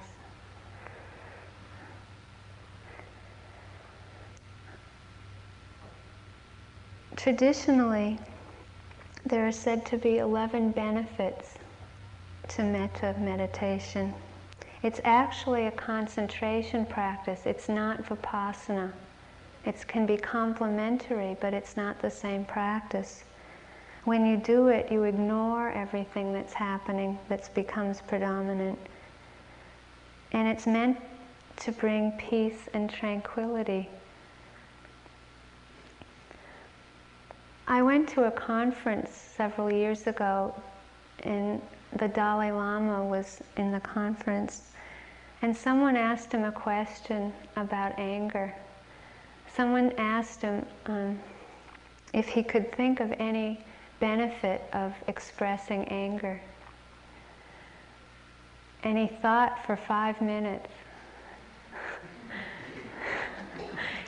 Traditionally, 7.16 8.18
there 9.26 9.46
are 9.46 9.52
said 9.52 9.84
to 9.84 9.98
be 9.98 10.18
11 10.18 10.70
benefits 10.70 11.54
to 12.46 12.62
metta 12.62 13.12
meditation. 13.18 14.14
It's 14.84 15.00
actually 15.02 15.66
a 15.66 15.72
concentration 15.72 16.86
practice. 16.86 17.40
It's 17.44 17.68
not 17.68 18.04
vipassana. 18.04 18.92
It 19.64 19.84
can 19.88 20.06
be 20.06 20.16
complementary, 20.16 21.36
but 21.40 21.52
it's 21.52 21.76
not 21.76 22.00
the 22.00 22.10
same 22.10 22.44
practice. 22.44 23.24
When 24.04 24.24
you 24.24 24.36
do 24.36 24.68
it, 24.68 24.92
you 24.92 25.02
ignore 25.02 25.72
everything 25.72 26.32
that's 26.32 26.54
happening 26.54 27.18
that 27.28 27.52
becomes 27.52 28.00
predominant. 28.02 28.78
And 30.30 30.46
it's 30.46 30.68
meant 30.68 30.98
to 31.56 31.72
bring 31.72 32.12
peace 32.12 32.68
and 32.72 32.88
tranquility. 32.88 33.88
I 37.68 37.82
went 37.82 38.08
to 38.10 38.24
a 38.24 38.30
conference 38.30 39.10
several 39.10 39.72
years 39.72 40.06
ago, 40.06 40.54
and 41.24 41.60
the 41.96 42.06
Dalai 42.06 42.52
Lama 42.52 43.04
was 43.04 43.40
in 43.56 43.72
the 43.72 43.80
conference. 43.80 44.70
And 45.42 45.56
someone 45.56 45.96
asked 45.96 46.32
him 46.32 46.44
a 46.44 46.52
question 46.52 47.32
about 47.56 47.98
anger. 47.98 48.54
Someone 49.52 49.92
asked 49.98 50.42
him 50.42 50.64
um, 50.86 51.18
if 52.14 52.28
he 52.28 52.42
could 52.42 52.70
think 52.72 53.00
of 53.00 53.12
any 53.18 53.60
benefit 53.98 54.62
of 54.72 54.94
expressing 55.08 55.88
anger. 55.88 56.40
And 58.84 58.96
he 58.96 59.08
thought 59.08 59.64
for 59.66 59.76
five 59.76 60.20
minutes. 60.20 60.70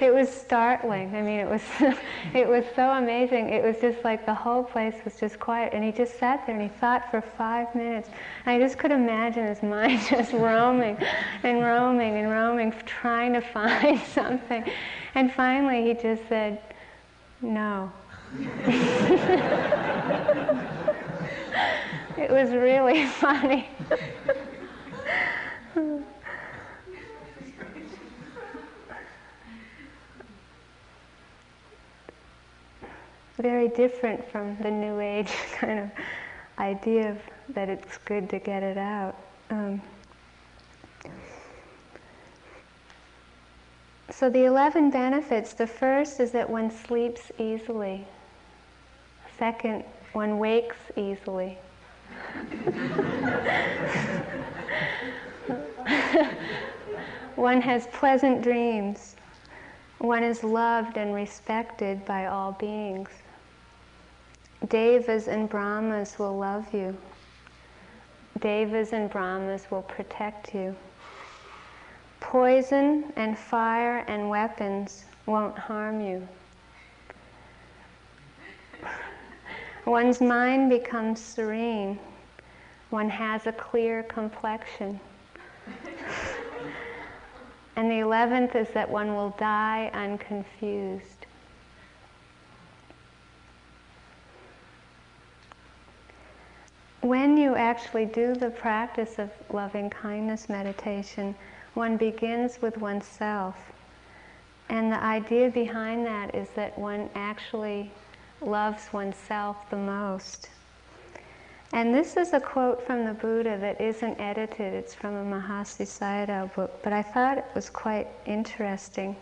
It 0.00 0.14
was 0.14 0.28
startling. 0.28 1.14
I 1.14 1.22
mean, 1.22 1.40
it 1.40 1.48
was 1.48 1.62
it 2.34 2.48
was 2.48 2.64
so 2.74 2.90
amazing. 2.90 3.48
It 3.48 3.64
was 3.64 3.78
just 3.80 4.04
like 4.04 4.24
the 4.26 4.34
whole 4.34 4.62
place 4.62 4.94
was 5.04 5.18
just 5.18 5.40
quiet, 5.40 5.72
and 5.72 5.82
he 5.82 5.90
just 5.90 6.18
sat 6.18 6.46
there 6.46 6.54
and 6.58 6.70
he 6.70 6.76
thought 6.78 7.10
for 7.10 7.20
five 7.20 7.74
minutes. 7.74 8.08
I 8.46 8.58
just 8.58 8.78
could 8.78 8.92
imagine 8.92 9.46
his 9.46 9.62
mind 9.62 10.00
just 10.08 10.32
roaming 10.32 10.96
and 11.42 11.60
roaming 11.60 12.16
and 12.16 12.30
roaming, 12.30 12.72
trying 12.86 13.32
to 13.34 13.40
find 13.54 14.00
something. 14.00 14.64
And 15.14 15.32
finally, 15.32 15.84
he 15.84 15.94
just 15.94 16.28
said, 16.28 16.62
"No." 17.40 17.92
it 22.16 22.30
was 22.30 22.50
really 22.50 23.06
funny. 23.06 23.68
Very 33.38 33.68
different 33.68 34.28
from 34.30 34.56
the 34.62 34.70
New 34.70 35.00
Age 35.00 35.32
kind 35.52 35.78
of 35.80 35.90
idea 36.58 37.10
of 37.10 37.18
that 37.54 37.68
it's 37.68 37.98
good 37.98 38.28
to 38.30 38.38
get 38.38 38.62
it 38.62 38.76
out. 38.76 39.16
Um, 39.50 39.80
so 44.10 44.28
the 44.28 44.44
11 44.44 44.90
benefits, 44.90 45.52
the 45.54 45.66
first 45.66 46.20
is 46.20 46.32
that 46.32 46.50
one 46.50 46.70
sleeps 46.70 47.30
easily. 47.38 48.06
Second, 49.38 49.84
one 50.12 50.38
wakes 50.38 50.76
easily. 50.96 51.56
one 57.36 57.60
has 57.60 57.86
pleasant 57.88 58.42
dreams. 58.42 59.14
One 59.98 60.24
is 60.24 60.42
loved 60.42 60.96
and 60.96 61.14
respected 61.14 62.04
by 62.04 62.26
all 62.26 62.52
beings. 62.52 63.08
Devas 64.66 65.28
and 65.28 65.48
Brahmas 65.48 66.18
will 66.18 66.36
love 66.36 66.74
you. 66.74 66.96
Devas 68.40 68.92
and 68.92 69.08
Brahmas 69.08 69.70
will 69.70 69.82
protect 69.82 70.54
you. 70.54 70.74
Poison 72.20 73.12
and 73.16 73.38
fire 73.38 74.04
and 74.08 74.28
weapons 74.28 75.04
won't 75.26 75.56
harm 75.56 76.00
you. 76.00 76.26
One's 79.86 80.20
mind 80.20 80.68
becomes 80.68 81.20
serene. 81.20 81.98
One 82.90 83.08
has 83.08 83.46
a 83.46 83.52
clear 83.52 84.02
complexion. 84.02 85.00
and 87.76 87.90
the 87.90 88.00
eleventh 88.00 88.54
is 88.54 88.68
that 88.70 88.88
one 88.88 89.14
will 89.14 89.30
die 89.38 89.90
unconfused. 89.94 91.17
When 97.00 97.36
you 97.36 97.54
actually 97.54 98.06
do 98.06 98.34
the 98.34 98.50
practice 98.50 99.18
of 99.18 99.30
loving 99.52 99.88
kindness 99.88 100.48
meditation, 100.48 101.34
one 101.74 101.96
begins 101.96 102.60
with 102.60 102.76
oneself. 102.78 103.56
And 104.68 104.92
the 104.92 105.02
idea 105.02 105.50
behind 105.50 106.04
that 106.06 106.34
is 106.34 106.48
that 106.56 106.76
one 106.78 107.08
actually 107.14 107.90
loves 108.40 108.92
oneself 108.92 109.70
the 109.70 109.76
most. 109.76 110.50
And 111.72 111.94
this 111.94 112.16
is 112.16 112.32
a 112.32 112.40
quote 112.40 112.84
from 112.86 113.04
the 113.04 113.12
Buddha 113.12 113.58
that 113.58 113.80
isn't 113.80 114.18
edited, 114.18 114.74
it's 114.74 114.94
from 114.94 115.14
a 115.14 115.24
Mahasi 115.24 115.86
Sayadaw 115.86 116.54
book, 116.54 116.82
but 116.82 116.92
I 116.92 117.02
thought 117.02 117.38
it 117.38 117.44
was 117.54 117.68
quite 117.68 118.08
interesting. 118.26 119.14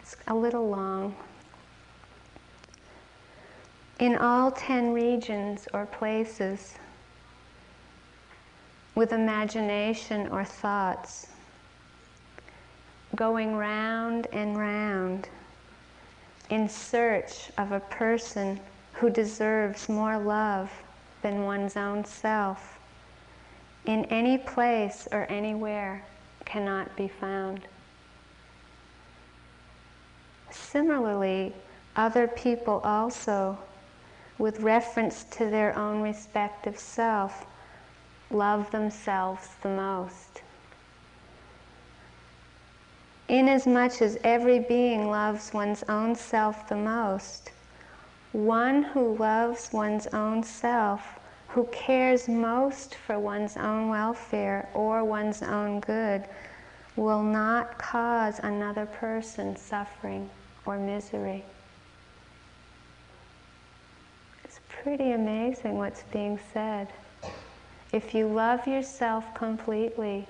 It's 0.00 0.16
a 0.28 0.34
little 0.34 0.68
long. 0.68 1.16
In 3.98 4.16
all 4.16 4.50
ten 4.50 4.92
regions 4.92 5.66
or 5.72 5.86
places, 5.86 6.74
with 8.94 9.12
imagination 9.12 10.28
or 10.28 10.44
thoughts, 10.44 11.26
going 13.16 13.56
round 13.56 14.26
and 14.32 14.56
round 14.56 15.28
in 16.50 16.68
search 16.68 17.50
of 17.58 17.72
a 17.72 17.80
person 17.80 18.60
who 18.92 19.10
deserves 19.10 19.88
more 19.88 20.18
love 20.18 20.70
than 21.22 21.44
one's 21.44 21.76
own 21.76 22.04
self, 22.04 22.78
in 23.86 24.04
any 24.06 24.38
place 24.38 25.08
or 25.10 25.26
anywhere 25.30 26.02
cannot 26.44 26.94
be 26.96 27.08
found. 27.08 27.60
Similarly, 30.50 31.52
other 31.96 32.28
people 32.28 32.80
also, 32.84 33.58
with 34.38 34.60
reference 34.60 35.24
to 35.24 35.46
their 35.50 35.76
own 35.76 36.02
respective 36.02 36.78
self, 36.78 37.46
love 38.30 38.70
themselves 38.70 39.48
the 39.62 39.68
most. 39.68 40.42
Inasmuch 43.28 44.02
as 44.02 44.18
every 44.22 44.58
being 44.58 45.08
loves 45.08 45.52
one's 45.52 45.82
own 45.84 46.14
self 46.14 46.68
the 46.68 46.76
most, 46.76 47.52
one 48.32 48.82
who 48.82 49.16
loves 49.16 49.72
one's 49.72 50.06
own 50.08 50.42
self, 50.42 51.18
who 51.48 51.64
cares 51.72 52.28
most 52.28 52.96
for 52.96 53.18
one's 53.18 53.56
own 53.56 53.88
welfare 53.88 54.68
or 54.74 55.04
one's 55.04 55.42
own 55.42 55.80
good, 55.80 56.24
will 56.96 57.22
not 57.22 57.78
cause 57.78 58.40
another 58.40 58.86
person 58.86 59.56
suffering 59.56 60.28
or 60.66 60.78
misery. 60.78 61.44
It's 64.44 64.60
pretty 64.68 65.12
amazing 65.12 65.78
what's 65.78 66.02
being 66.12 66.38
said. 66.52 66.88
If 67.94 68.12
you 68.12 68.26
love 68.26 68.66
yourself 68.66 69.32
completely, 69.34 70.26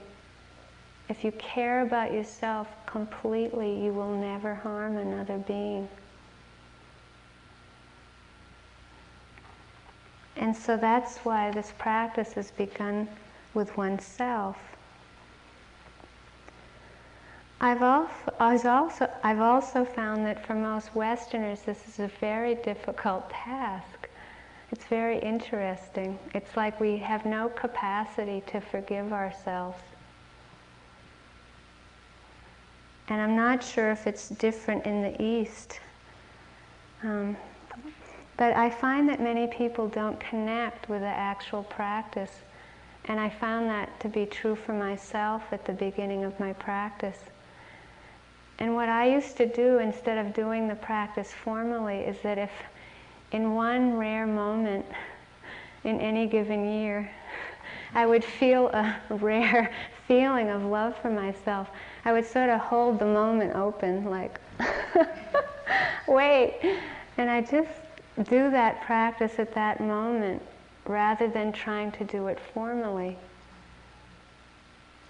if 1.09 1.25
you 1.25 1.33
care 1.33 1.81
about 1.81 2.13
yourself 2.13 2.69
completely, 2.85 3.83
you 3.83 3.91
will 3.91 4.15
never 4.15 4.55
harm 4.55 4.99
another 4.99 5.39
being. 5.39 5.89
And 10.37 10.55
so 10.55 10.77
that's 10.77 11.17
why 11.21 11.53
this 11.53 11.73
practice 11.79 12.35
has 12.35 12.51
begun 12.51 13.09
with 13.55 13.75
oneself. 13.79 14.59
I've 17.63 17.81
also, 17.83 19.11
I've 19.23 19.41
also 19.41 19.87
found 19.87 20.27
that 20.27 20.45
for 20.45 20.55
most 20.55 20.95
Westerners, 20.95 21.63
this 21.63 21.89
is 21.89 21.99
a 21.99 22.09
very 22.21 22.57
difficult 22.57 23.31
task. 23.31 23.94
It's 24.75 24.87
very 24.87 25.21
interesting. 25.21 26.19
It's 26.35 26.57
like 26.57 26.81
we 26.81 26.97
have 26.97 27.25
no 27.25 27.49
capacity 27.49 28.43
to 28.49 28.61
forgive 28.61 29.13
ourselves. 29.13 29.79
And 33.07 33.21
I'm 33.21 33.37
not 33.37 33.63
sure 33.63 33.93
if 33.93 34.09
it's 34.09 34.31
different 34.31 34.85
in 34.85 35.01
the 35.01 35.23
East. 35.23 35.79
Um, 37.05 37.37
but 38.37 38.57
I 38.57 38.69
find 38.69 39.09
that 39.11 39.21
many 39.21 39.47
people 39.47 39.87
don't 39.87 40.19
connect 40.19 40.89
with 40.89 41.03
the 41.03 41.07
actual 41.07 41.63
practice. 41.63 42.33
And 43.05 43.21
I 43.21 43.31
found 43.31 43.71
that 43.71 44.01
to 44.01 44.09
be 44.09 44.27
true 44.27 44.57
for 44.57 44.73
myself 44.73 45.45
at 45.53 45.65
the 45.65 45.73
beginning 45.73 46.25
of 46.25 46.41
my 46.41 46.53
practice. 46.53 47.21
And 48.59 48.75
what 48.75 48.89
I 48.89 49.07
used 49.07 49.37
to 49.37 49.47
do 49.47 49.79
instead 49.79 50.19
of 50.19 50.35
doing 50.35 50.67
the 50.67 50.75
practice 50.75 51.33
formally 51.33 51.99
is 51.99 52.21
that 52.23 52.39
if 52.39 52.51
in 53.35 53.53
one 53.53 53.97
rare 53.97 54.29
moment 54.29 54.87
in 55.83 56.01
any 56.01 56.25
given 56.29 56.65
year, 56.73 57.11
I 57.93 58.07
would 58.07 58.25
feel 58.25 58.69
a 58.69 58.97
rare 59.11 59.75
feeling 60.07 60.51
of 60.51 60.63
love 60.63 60.97
for 60.99 61.11
myself, 61.11 61.69
I 62.05 62.13
would 62.13 62.25
sort 62.25 62.49
of 62.49 62.61
hold 62.61 63.01
the 63.01 63.07
moment 63.07 63.57
open, 63.57 64.05
like, 64.05 64.39
wait. 66.09 66.61
And 67.17 67.29
I 67.29 67.41
just 67.41 67.71
do 68.25 68.51
that 68.51 68.83
practice 68.83 69.41
at 69.41 69.53
that 69.55 69.81
moment 69.81 70.41
rather 70.87 71.27
than 71.27 71.51
trying 71.51 71.91
to 71.93 72.05
do 72.05 72.29
it 72.29 72.39
formally. 72.39 73.17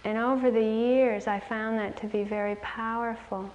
And 0.05 0.17
over 0.17 0.51
the 0.51 0.63
years, 0.63 1.27
I 1.27 1.41
found 1.41 1.79
that 1.79 1.99
to 1.99 2.07
be 2.07 2.25
very 2.25 2.57
powerful, 2.57 3.51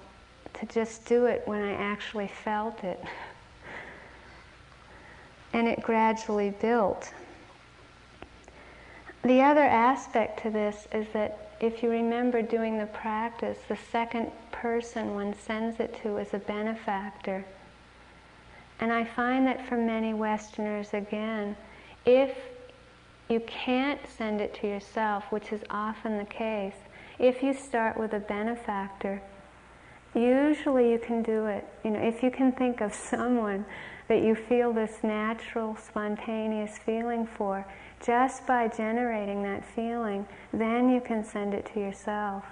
to 0.54 0.66
just 0.66 1.06
do 1.06 1.26
it 1.26 1.42
when 1.46 1.60
I 1.60 1.72
actually 1.72 2.28
felt 2.28 2.84
it. 2.84 3.02
And 5.52 5.66
it 5.66 5.82
gradually 5.82 6.50
built. 6.50 7.12
The 9.22 9.42
other 9.42 9.64
aspect 9.64 10.42
to 10.42 10.50
this 10.50 10.88
is 10.92 11.06
that 11.12 11.50
if 11.60 11.82
you 11.82 11.90
remember 11.90 12.40
doing 12.40 12.78
the 12.78 12.86
practice, 12.86 13.58
the 13.68 13.76
second 13.92 14.30
person 14.50 15.14
one 15.14 15.34
sends 15.34 15.78
it 15.78 16.00
to 16.02 16.16
is 16.16 16.32
a 16.32 16.38
benefactor. 16.38 17.44
And 18.80 18.90
I 18.90 19.04
find 19.04 19.46
that 19.46 19.68
for 19.68 19.76
many 19.76 20.14
Westerners, 20.14 20.94
again, 20.94 21.54
if 22.06 22.34
you 23.28 23.40
can't 23.40 24.00
send 24.16 24.40
it 24.40 24.54
to 24.54 24.66
yourself, 24.66 25.24
which 25.30 25.52
is 25.52 25.60
often 25.68 26.16
the 26.16 26.24
case, 26.24 26.74
if 27.18 27.42
you 27.42 27.52
start 27.52 27.98
with 27.98 28.14
a 28.14 28.20
benefactor, 28.20 29.20
usually 30.14 30.90
you 30.90 30.98
can 30.98 31.22
do 31.22 31.44
it. 31.44 31.66
You 31.84 31.90
know, 31.90 32.00
if 32.00 32.22
you 32.22 32.30
can 32.30 32.52
think 32.52 32.80
of 32.80 32.94
someone 33.10 33.66
that 34.10 34.24
you 34.24 34.34
feel 34.34 34.72
this 34.72 35.04
natural, 35.04 35.76
spontaneous 35.76 36.76
feeling 36.78 37.24
for, 37.24 37.64
just 38.04 38.44
by 38.44 38.66
generating 38.66 39.40
that 39.44 39.64
feeling, 39.64 40.26
then 40.52 40.90
you 40.90 41.00
can 41.00 41.24
send 41.24 41.54
it 41.54 41.64
to 41.72 41.78
yourself. 41.78 42.44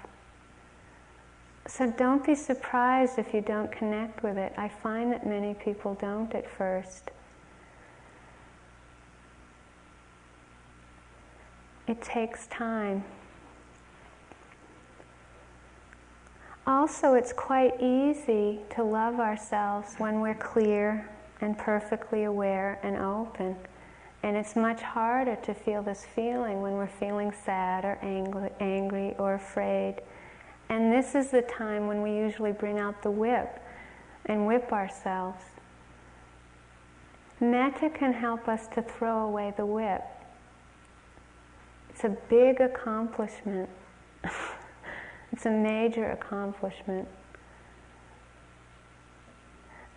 So 1.66 1.90
don't 1.90 2.24
be 2.24 2.36
surprised 2.36 3.18
if 3.18 3.34
you 3.34 3.40
don't 3.40 3.72
connect 3.72 4.22
with 4.22 4.38
it. 4.38 4.52
I 4.56 4.68
find 4.68 5.10
that 5.10 5.26
many 5.26 5.52
people 5.54 5.94
don't 5.94 6.32
at 6.32 6.48
first. 6.48 7.10
It 11.88 12.00
takes 12.00 12.46
time. 12.46 13.02
Also, 16.68 17.14
it's 17.14 17.32
quite 17.32 17.82
easy 17.82 18.60
to 18.76 18.84
love 18.84 19.18
ourselves 19.18 19.96
when 19.98 20.20
we're 20.20 20.34
clear 20.34 21.08
and 21.40 21.56
perfectly 21.56 22.24
aware 22.24 22.78
and 22.82 22.96
open. 22.96 23.56
And 24.22 24.36
it's 24.36 24.56
much 24.56 24.80
harder 24.82 25.36
to 25.36 25.54
feel 25.54 25.82
this 25.82 26.04
feeling 26.04 26.60
when 26.60 26.72
we're 26.72 26.86
feeling 26.88 27.32
sad 27.44 27.84
or 27.84 27.98
angry, 28.02 28.50
angry 28.60 29.14
or 29.18 29.34
afraid. 29.34 29.96
And 30.68 30.92
this 30.92 31.14
is 31.14 31.30
the 31.30 31.42
time 31.42 31.86
when 31.86 32.02
we 32.02 32.10
usually 32.10 32.52
bring 32.52 32.78
out 32.78 33.02
the 33.02 33.10
whip 33.10 33.62
and 34.26 34.46
whip 34.46 34.72
ourselves. 34.72 35.42
Metta 37.40 37.88
can 37.90 38.12
help 38.12 38.48
us 38.48 38.66
to 38.74 38.82
throw 38.82 39.20
away 39.20 39.54
the 39.56 39.64
whip. 39.64 40.02
It's 41.90 42.04
a 42.04 42.16
big 42.28 42.60
accomplishment. 42.60 43.68
it's 45.32 45.46
a 45.46 45.50
major 45.50 46.10
accomplishment. 46.10 47.08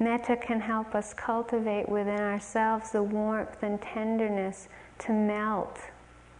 Metta 0.02 0.36
can 0.36 0.62
help 0.62 0.96
us 0.96 1.14
cultivate 1.14 1.88
within 1.88 2.20
ourselves 2.20 2.90
the 2.90 3.04
warmth 3.04 3.62
and 3.62 3.80
tenderness 3.80 4.68
to 4.98 5.12
melt 5.12 5.78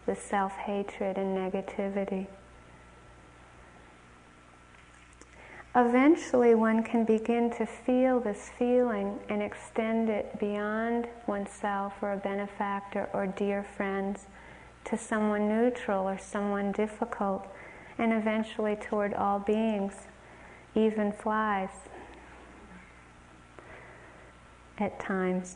the 0.08 0.16
self 0.16 0.54
hatred 0.54 1.16
and 1.16 1.38
negativity. 1.38 2.26
Eventually, 5.76 6.56
one 6.56 6.82
can 6.82 7.06
begin 7.06 7.52
to 7.52 7.68
feel 7.68 8.20
this 8.20 8.50
feeling 8.58 9.20
and 9.30 9.44
extend 9.44 10.10
it 10.10 10.40
beyond 10.40 11.08
oneself 11.28 11.94
or 12.02 12.14
a 12.14 12.18
benefactor 12.18 13.10
or 13.14 13.28
dear 13.28 13.64
friends 13.64 14.26
to 14.86 14.98
someone 14.98 15.48
neutral 15.48 16.10
or 16.10 16.18
someone 16.18 16.72
difficult, 16.72 17.46
and 18.00 18.12
eventually 18.12 18.76
toward 18.76 19.14
all 19.14 19.38
beings, 19.38 20.08
even 20.74 21.12
flies 21.12 21.70
at 24.78 25.00
times. 25.00 25.56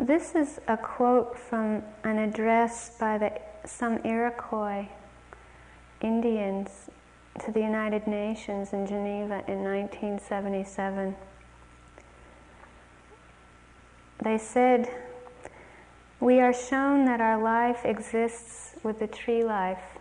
This 0.00 0.34
is 0.34 0.60
a 0.68 0.76
quote 0.76 1.36
from 1.36 1.82
an 2.04 2.18
address 2.18 2.96
by 2.98 3.18
the, 3.18 3.32
some 3.66 3.98
Iroquois 4.04 4.88
Indians 6.00 6.88
to 7.40 7.52
the 7.52 7.60
United 7.60 8.06
Nations 8.06 8.72
in 8.72 8.86
Geneva 8.86 9.42
in 9.48 9.64
1977. 9.64 11.16
They 14.22 14.38
said, 14.38 14.88
We 16.20 16.40
are 16.40 16.52
shown 16.52 17.04
that 17.06 17.20
our 17.20 17.40
life 17.40 17.84
exists 17.84 18.76
with 18.82 19.00
the 19.00 19.06
tree 19.06 19.44
life, 19.44 19.98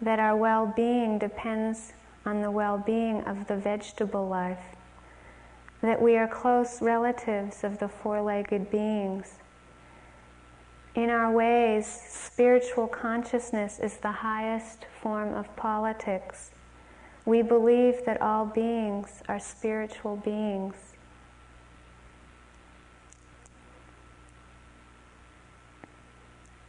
that 0.00 0.18
our 0.18 0.36
well 0.36 0.72
being 0.74 1.18
depends 1.18 1.92
on 2.26 2.42
the 2.42 2.50
well 2.50 2.76
being 2.76 3.22
of 3.22 3.46
the 3.46 3.56
vegetable 3.56 4.28
life, 4.28 4.76
that 5.80 6.02
we 6.02 6.16
are 6.16 6.26
close 6.26 6.82
relatives 6.82 7.62
of 7.64 7.78
the 7.78 7.88
four 7.88 8.20
legged 8.20 8.70
beings. 8.70 9.38
In 10.94 11.10
our 11.10 11.30
ways, 11.30 11.86
spiritual 11.86 12.88
consciousness 12.88 13.78
is 13.78 13.98
the 13.98 14.10
highest 14.10 14.86
form 15.02 15.34
of 15.34 15.54
politics. 15.54 16.50
We 17.26 17.42
believe 17.42 18.04
that 18.06 18.22
all 18.22 18.46
beings 18.46 19.22
are 19.28 19.38
spiritual 19.38 20.16
beings. 20.16 20.74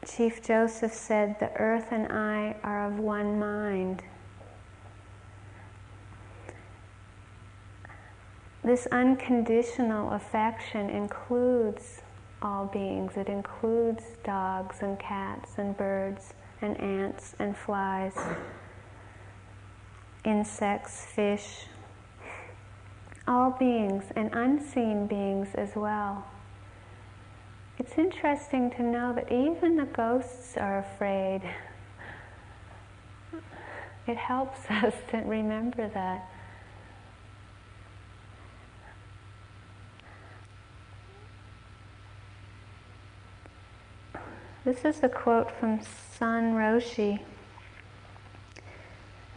Chief 0.05 0.41
Joseph 0.41 0.93
said, 0.93 1.39
The 1.39 1.53
earth 1.57 1.87
and 1.91 2.11
I 2.11 2.55
are 2.63 2.85
of 2.87 2.97
one 2.99 3.37
mind. 3.37 4.03
This 8.67 8.85
unconditional 8.91 10.11
affection 10.11 10.89
includes 10.89 12.01
all 12.41 12.65
beings. 12.65 13.13
It 13.15 13.29
includes 13.29 14.03
dogs 14.25 14.79
and 14.81 14.99
cats 14.99 15.51
and 15.57 15.77
birds 15.77 16.33
and 16.61 16.77
ants 16.77 17.33
and 17.39 17.55
flies, 17.55 18.11
insects, 20.25 21.05
fish, 21.05 21.67
all 23.25 23.51
beings 23.51 24.03
and 24.17 24.33
unseen 24.33 25.07
beings 25.07 25.47
as 25.55 25.77
well. 25.77 26.25
It's 27.79 27.97
interesting 27.97 28.69
to 28.71 28.83
know 28.83 29.13
that 29.13 29.31
even 29.31 29.77
the 29.77 29.85
ghosts 29.85 30.57
are 30.57 30.79
afraid. 30.79 31.41
It 34.05 34.17
helps 34.17 34.59
us 34.69 34.93
to 35.11 35.19
remember 35.19 35.87
that. 35.87 36.29
This 44.67 44.83
is 44.83 45.01
a 45.01 45.07
quote 45.07 45.49
from 45.49 45.79
San 46.19 46.53
Roshi. 46.53 47.21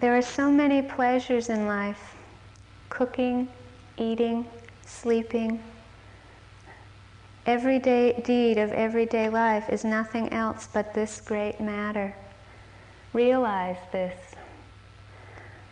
There 0.01 0.19
are 0.19 0.23
so 0.23 0.51
many 0.51 0.83
pleasures 0.83 1.49
in 1.49 1.69
life 1.69 2.17
cooking, 2.89 3.49
eating, 3.97 4.45
sleeping. 4.85 5.63
Every 7.47 7.79
day, 7.79 8.21
deed 8.25 8.59
of 8.59 8.73
everyday 8.73 9.29
life 9.29 9.71
is 9.71 9.85
nothing 9.85 10.33
else 10.33 10.69
but 10.73 10.95
this 10.95 11.21
great 11.21 11.61
matter. 11.61 12.13
Realize 13.13 13.79
this. 13.93 14.17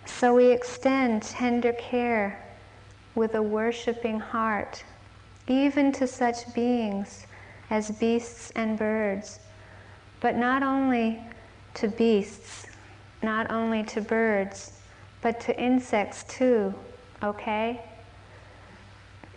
So 0.07 0.37
we 0.37 0.53
extend 0.53 1.23
tender 1.23 1.73
care 1.73 2.47
with 3.17 3.35
a 3.35 3.43
worshiping 3.43 4.21
heart, 4.21 4.85
even 5.49 5.91
to 5.95 6.07
such 6.07 6.55
beings 6.55 7.27
as 7.71 7.91
beasts 7.91 8.53
and 8.55 8.79
birds 8.79 9.41
but 10.21 10.37
not 10.37 10.63
only 10.63 11.21
to 11.75 11.89
beasts, 11.89 12.67
not 13.23 13.51
only 13.51 13.83
to 13.85 14.01
birds, 14.01 14.81
but 15.23 15.41
to 15.41 15.61
insects 15.61 16.25
too, 16.25 16.75
okay? 17.23 17.81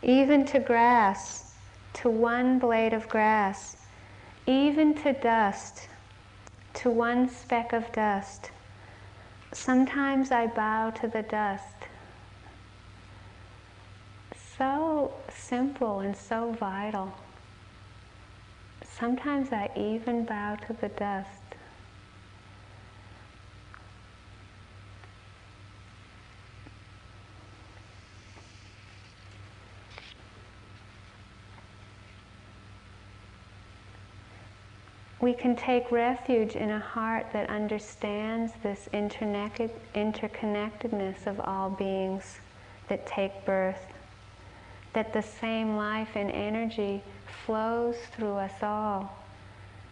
Even 0.02 0.46
to 0.46 0.60
grass, 0.60 1.54
to 1.94 2.10
one 2.10 2.60
blade 2.60 2.94
of 2.94 3.08
grass, 3.10 3.78
even 4.48 4.94
to 4.96 5.13
dust, 5.13 5.88
to 6.74 6.89
one 6.89 7.30
speck 7.30 7.74
of 7.74 7.91
dust. 7.91 8.52
Sometimes 9.52 10.32
I 10.32 10.48
bow 10.48 10.91
to 10.91 11.08
the 11.08 11.22
dust. 11.24 11.65
So 14.58 15.13
simple 15.30 16.00
and 16.00 16.15
so 16.15 16.52
vital. 16.54 17.13
Sometimes 18.97 19.51
I 19.51 19.69
even 19.75 20.25
bow 20.25 20.58
to 20.67 20.73
the 20.73 20.89
dust. 20.89 21.41
we 35.21 35.34
can 35.34 35.56
take 35.56 35.91
refuge 35.91 36.56
in 36.56 36.71
a 36.71 36.80
heart 36.80 37.27
that 37.32 37.47
understands 37.49 38.51
this 38.63 38.89
interconnectedness 38.91 41.27
of 41.27 41.39
all 41.41 41.69
beings 41.69 42.39
that 42.89 43.06
take 43.06 43.45
birth, 43.45 43.86
that 44.93 45.13
the 45.13 45.21
same 45.21 45.77
life 45.77 46.10
and 46.15 46.32
energy 46.32 47.04
flows 47.46 47.96
through 48.12 48.36
us 48.36 48.62
all, 48.62 49.17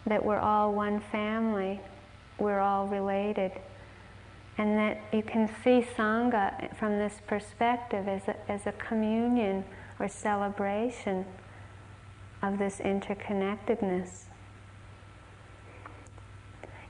that 0.06 0.24
we're 0.24 0.38
all 0.38 0.72
one 0.72 1.00
family, 1.00 1.80
we're 2.38 2.60
all 2.60 2.86
related, 2.86 3.52
and 4.58 4.76
that 4.76 5.00
you 5.12 5.22
can 5.22 5.48
see 5.62 5.86
Sangha 5.96 6.74
from 6.76 6.98
this 6.98 7.20
perspective 7.26 8.08
as 8.08 8.28
a, 8.28 8.50
as 8.50 8.66
a 8.66 8.72
communion 8.72 9.64
or 9.98 10.08
celebration 10.08 11.24
of 12.42 12.58
this 12.58 12.78
interconnectedness. 12.78 14.24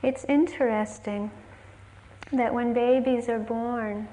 It's 0.03 0.25
interesting 0.25 1.31
that 2.31 2.53
when 2.53 2.73
babies 2.73 3.29
are 3.29 3.39
born, 3.39 4.07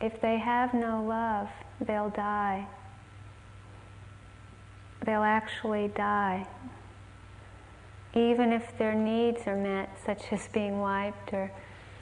if 0.00 0.20
they 0.20 0.38
have 0.38 0.72
no 0.72 1.02
love, 1.02 1.48
they'll 1.80 2.10
die. 2.10 2.66
They'll 5.08 5.22
actually 5.22 5.88
die. 5.88 6.46
Even 8.12 8.52
if 8.52 8.76
their 8.76 8.94
needs 8.94 9.46
are 9.46 9.56
met, 9.56 9.88
such 10.04 10.30
as 10.34 10.48
being 10.48 10.80
wiped 10.80 11.32
or 11.32 11.50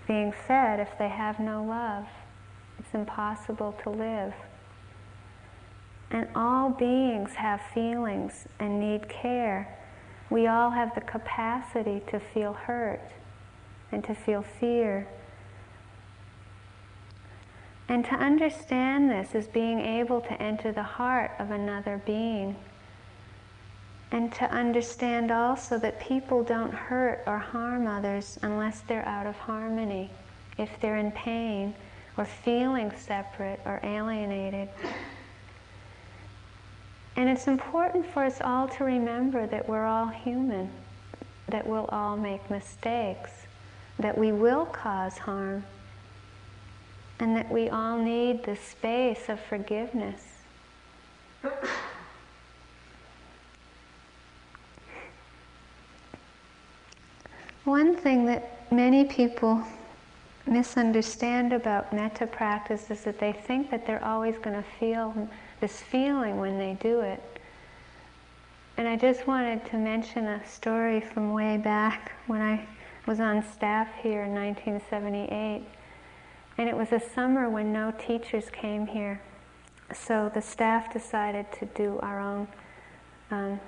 being 0.08 0.32
fed, 0.32 0.80
if 0.80 0.98
they 0.98 1.08
have 1.08 1.38
no 1.38 1.62
love, 1.62 2.06
it's 2.80 2.92
impossible 2.92 3.76
to 3.84 3.90
live. 3.90 4.34
And 6.10 6.26
all 6.34 6.70
beings 6.70 7.34
have 7.34 7.60
feelings 7.72 8.48
and 8.58 8.80
need 8.80 9.08
care. 9.08 9.78
We 10.28 10.48
all 10.48 10.70
have 10.70 10.92
the 10.96 11.00
capacity 11.00 12.02
to 12.08 12.18
feel 12.18 12.54
hurt 12.54 13.12
and 13.92 14.02
to 14.02 14.16
feel 14.16 14.42
fear. 14.42 15.06
And 17.88 18.04
to 18.06 18.14
understand 18.14 19.08
this 19.08 19.32
is 19.32 19.46
being 19.46 19.78
able 19.78 20.20
to 20.22 20.42
enter 20.42 20.72
the 20.72 20.82
heart 20.82 21.30
of 21.38 21.52
another 21.52 22.02
being. 22.04 22.56
And 24.12 24.32
to 24.34 24.50
understand 24.52 25.30
also 25.30 25.78
that 25.78 26.00
people 26.00 26.44
don't 26.44 26.72
hurt 26.72 27.22
or 27.26 27.38
harm 27.38 27.86
others 27.86 28.38
unless 28.42 28.80
they're 28.82 29.06
out 29.06 29.26
of 29.26 29.36
harmony, 29.36 30.10
if 30.58 30.70
they're 30.80 30.96
in 30.96 31.10
pain 31.12 31.74
or 32.16 32.24
feeling 32.24 32.92
separate 32.96 33.60
or 33.66 33.80
alienated. 33.82 34.68
And 37.16 37.28
it's 37.28 37.46
important 37.46 38.06
for 38.06 38.24
us 38.24 38.40
all 38.40 38.68
to 38.68 38.84
remember 38.84 39.46
that 39.46 39.68
we're 39.68 39.86
all 39.86 40.06
human, 40.06 40.70
that 41.48 41.66
we'll 41.66 41.86
all 41.86 42.16
make 42.16 42.48
mistakes, 42.50 43.30
that 43.98 44.16
we 44.16 44.32
will 44.32 44.66
cause 44.66 45.18
harm, 45.18 45.64
and 47.18 47.34
that 47.36 47.50
we 47.50 47.70
all 47.70 47.98
need 47.98 48.44
the 48.44 48.56
space 48.56 49.28
of 49.28 49.40
forgiveness. 49.40 50.22
One 57.66 57.96
thing 57.96 58.26
that 58.26 58.70
many 58.70 59.06
people 59.06 59.60
misunderstand 60.46 61.52
about 61.52 61.92
metta 61.92 62.24
practice 62.24 62.92
is 62.92 63.02
that 63.02 63.18
they 63.18 63.32
think 63.32 63.72
that 63.72 63.84
they're 63.84 64.04
always 64.04 64.38
going 64.38 64.54
to 64.54 64.64
feel 64.78 65.28
this 65.60 65.80
feeling 65.80 66.38
when 66.38 66.58
they 66.58 66.74
do 66.80 67.00
it. 67.00 67.20
And 68.76 68.86
I 68.86 68.94
just 68.94 69.26
wanted 69.26 69.66
to 69.66 69.78
mention 69.78 70.26
a 70.26 70.46
story 70.46 71.00
from 71.00 71.32
way 71.32 71.56
back 71.56 72.12
when 72.28 72.40
I 72.40 72.68
was 73.04 73.18
on 73.18 73.42
staff 73.42 73.88
here 74.00 74.22
in 74.22 74.32
1978. 74.32 75.64
And 76.58 76.68
it 76.68 76.76
was 76.76 76.92
a 76.92 77.00
summer 77.00 77.50
when 77.50 77.72
no 77.72 77.92
teachers 77.98 78.48
came 78.48 78.86
here. 78.86 79.20
So 79.92 80.30
the 80.32 80.40
staff 80.40 80.92
decided 80.92 81.50
to 81.58 81.66
do 81.66 81.98
our 82.00 82.20
own 82.20 82.46
um, 83.32 83.58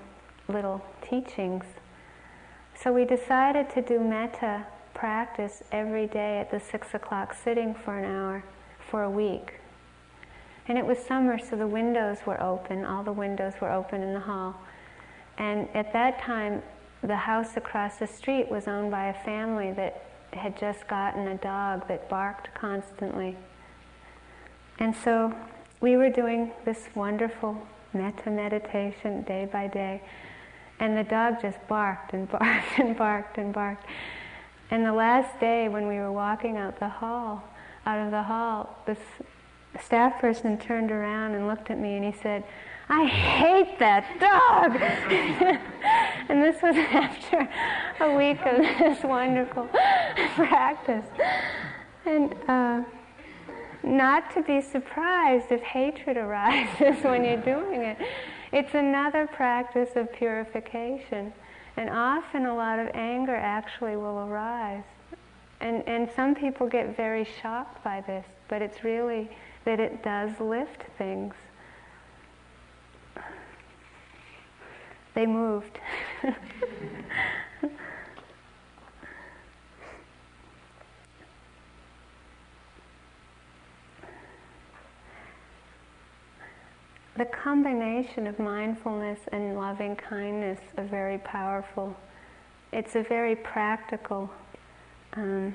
little 0.47 0.85
teachings. 1.03 1.65
So 2.83 2.93
we 2.93 3.05
decided 3.05 3.71
to 3.71 3.83
do 3.83 3.99
metta 3.99 4.65
practice 4.95 5.65
every 5.73 6.07
day 6.07 6.39
at 6.39 6.51
the 6.51 6.61
six 6.61 6.95
o'clock 6.95 7.35
sitting 7.35 7.75
for 7.75 7.99
an 7.99 8.05
hour 8.05 8.45
for 8.79 9.03
a 9.03 9.11
week. 9.11 9.55
And 10.69 10.79
it 10.79 10.87
was 10.87 10.99
summer, 10.99 11.39
so 11.39 11.57
the 11.57 11.67
windows 11.67 12.19
were 12.25 12.41
open. 12.41 12.85
All 12.85 13.03
the 13.03 13.13
windows 13.13 13.55
were 13.61 13.73
open 13.73 14.03
in 14.03 14.15
the 14.15 14.21
hall. 14.21 14.55
And 15.39 15.69
at 15.75 15.93
that 15.93 16.21
time, 16.21 16.63
the 17.03 17.17
house 17.17 17.57
across 17.57 17.97
the 17.97 18.07
street 18.07 18.49
was 18.49 18.69
owned 18.69 18.91
by 18.91 19.09
a 19.09 19.25
family 19.25 19.73
that 19.73 20.05
had 20.33 20.57
just 20.57 20.87
gotten 20.87 21.27
a 21.27 21.37
dog 21.37 21.89
that 21.89 22.09
barked 22.09 22.55
constantly. 22.55 23.37
And 24.79 24.95
so 24.95 25.35
we 25.81 25.97
were 25.97 26.11
doing 26.11 26.53
this 26.65 26.89
wonderful 26.95 27.61
metta 27.93 28.31
meditation 28.31 29.23
day 29.23 29.49
by 29.51 29.67
day. 29.67 30.03
And 30.81 30.97
the 30.97 31.05
dog 31.05 31.41
just 31.43 31.59
barked 31.69 32.13
and 32.13 32.29
barked 32.31 32.79
and 32.79 32.97
barked 32.97 33.39
and 33.39 33.53
barked. 33.53 33.85
And 34.71 34.85
the 34.85 34.93
last 34.93 35.39
day 35.41 35.69
when 35.69 35.89
we 35.89 35.97
were 35.97 36.13
walking 36.13 36.57
out 36.57 36.79
the 36.79 36.89
hall, 36.89 37.43
out 37.87 38.05
of 38.05 38.11
the 38.11 38.23
hall, 38.23 38.79
this 38.87 38.99
staff 39.83 40.21
person 40.21 40.59
turned 40.59 40.91
around 40.91 41.35
and 41.35 41.47
looked 41.47 41.71
at 41.71 41.79
me 41.79 41.97
and 41.97 42.05
he 42.05 42.13
said, 42.21 42.45
I 42.91 43.05
hate 43.05 43.79
that 43.79 44.05
dog. 44.19 44.77
and 46.29 46.43
this 46.43 46.61
was 46.63 46.77
after 46.93 47.49
a 48.01 48.17
week 48.17 48.41
of 48.47 48.57
this 48.57 49.03
wonderful 49.05 49.69
practice. 50.35 51.05
And 52.07 52.35
uh, 52.49 52.83
not 53.83 54.33
to 54.35 54.43
be 54.43 54.61
surprised 54.61 55.47
if 55.51 55.61
hatred 55.61 56.17
arises 56.17 57.03
when 57.05 57.25
you're 57.25 57.37
doing 57.37 57.83
it. 57.83 57.99
It's 58.53 58.75
another 58.75 59.27
practice 59.27 59.91
of 59.97 60.13
purification. 60.13 61.33
And 61.77 61.91
often 61.91 62.47
a 62.47 62.55
lot 62.55 62.79
of 62.81 62.89
anger 62.95 63.37
actually 63.37 63.97
will 63.97 64.19
arise. 64.19 64.83
And, 65.61 65.87
and 65.87 66.11
some 66.15 66.35
people 66.35 66.67
get 66.67 66.97
very 66.97 67.27
shocked 67.41 67.83
by 67.85 68.01
this, 68.01 68.27
but 68.49 68.63
it's 68.63 68.83
really 68.83 69.31
that 69.65 69.79
it 69.81 70.03
does 70.03 70.41
lift 70.41 70.83
things. 70.97 71.35
They 75.15 75.27
moved. 75.27 75.79
the 87.19 87.25
combination 87.25 88.29
of 88.29 88.39
mindfulness 88.39 89.19
and 89.33 89.57
loving 89.57 89.97
kindness 89.97 90.61
are 90.77 90.85
very 90.85 91.19
powerful. 91.19 91.97
It's 92.73 92.95
a 92.95 93.03
very 93.03 93.35
practical 93.35 94.31
um, 95.15 95.53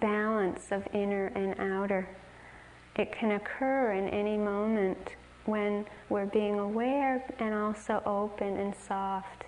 balance 0.00 0.68
of 0.70 0.88
inner 0.94 1.26
and 1.34 1.54
outer. 1.60 2.08
It 2.96 3.12
can 3.12 3.32
occur 3.32 3.92
in 3.92 4.08
any 4.08 4.38
moment 4.38 5.16
when 5.44 5.84
we're 6.08 6.24
being 6.24 6.58
aware 6.58 7.22
and 7.38 7.54
also 7.54 8.02
open 8.06 8.56
and 8.56 8.74
soft. 8.74 9.44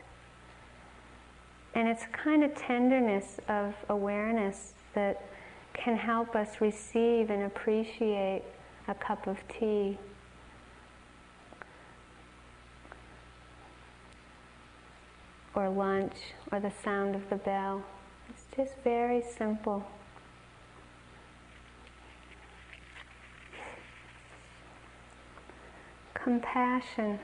And 1.75 1.89
it's 1.89 2.05
kind 2.13 2.45
of 2.45 2.55
tenderness 2.55 3.41
of 3.49 3.75
awareness 3.89 4.75
that 4.95 5.25
can 5.73 5.97
help 5.97 6.37
us 6.37 6.61
receive 6.61 7.31
and 7.31 7.45
appreciate 7.45 8.43
a 8.87 8.95
cup 8.95 9.27
of 9.27 9.39
tea. 9.49 9.97
Or 15.55 15.69
lunch, 15.69 16.15
or 16.51 16.61
the 16.61 16.73
sound 16.83 17.15
of 17.15 17.29
the 17.29 17.37
bell. 17.37 17.85
It's 18.31 18.45
just 18.57 18.75
very 18.83 19.23
simple. 19.23 19.85
Compassion. 26.15 27.19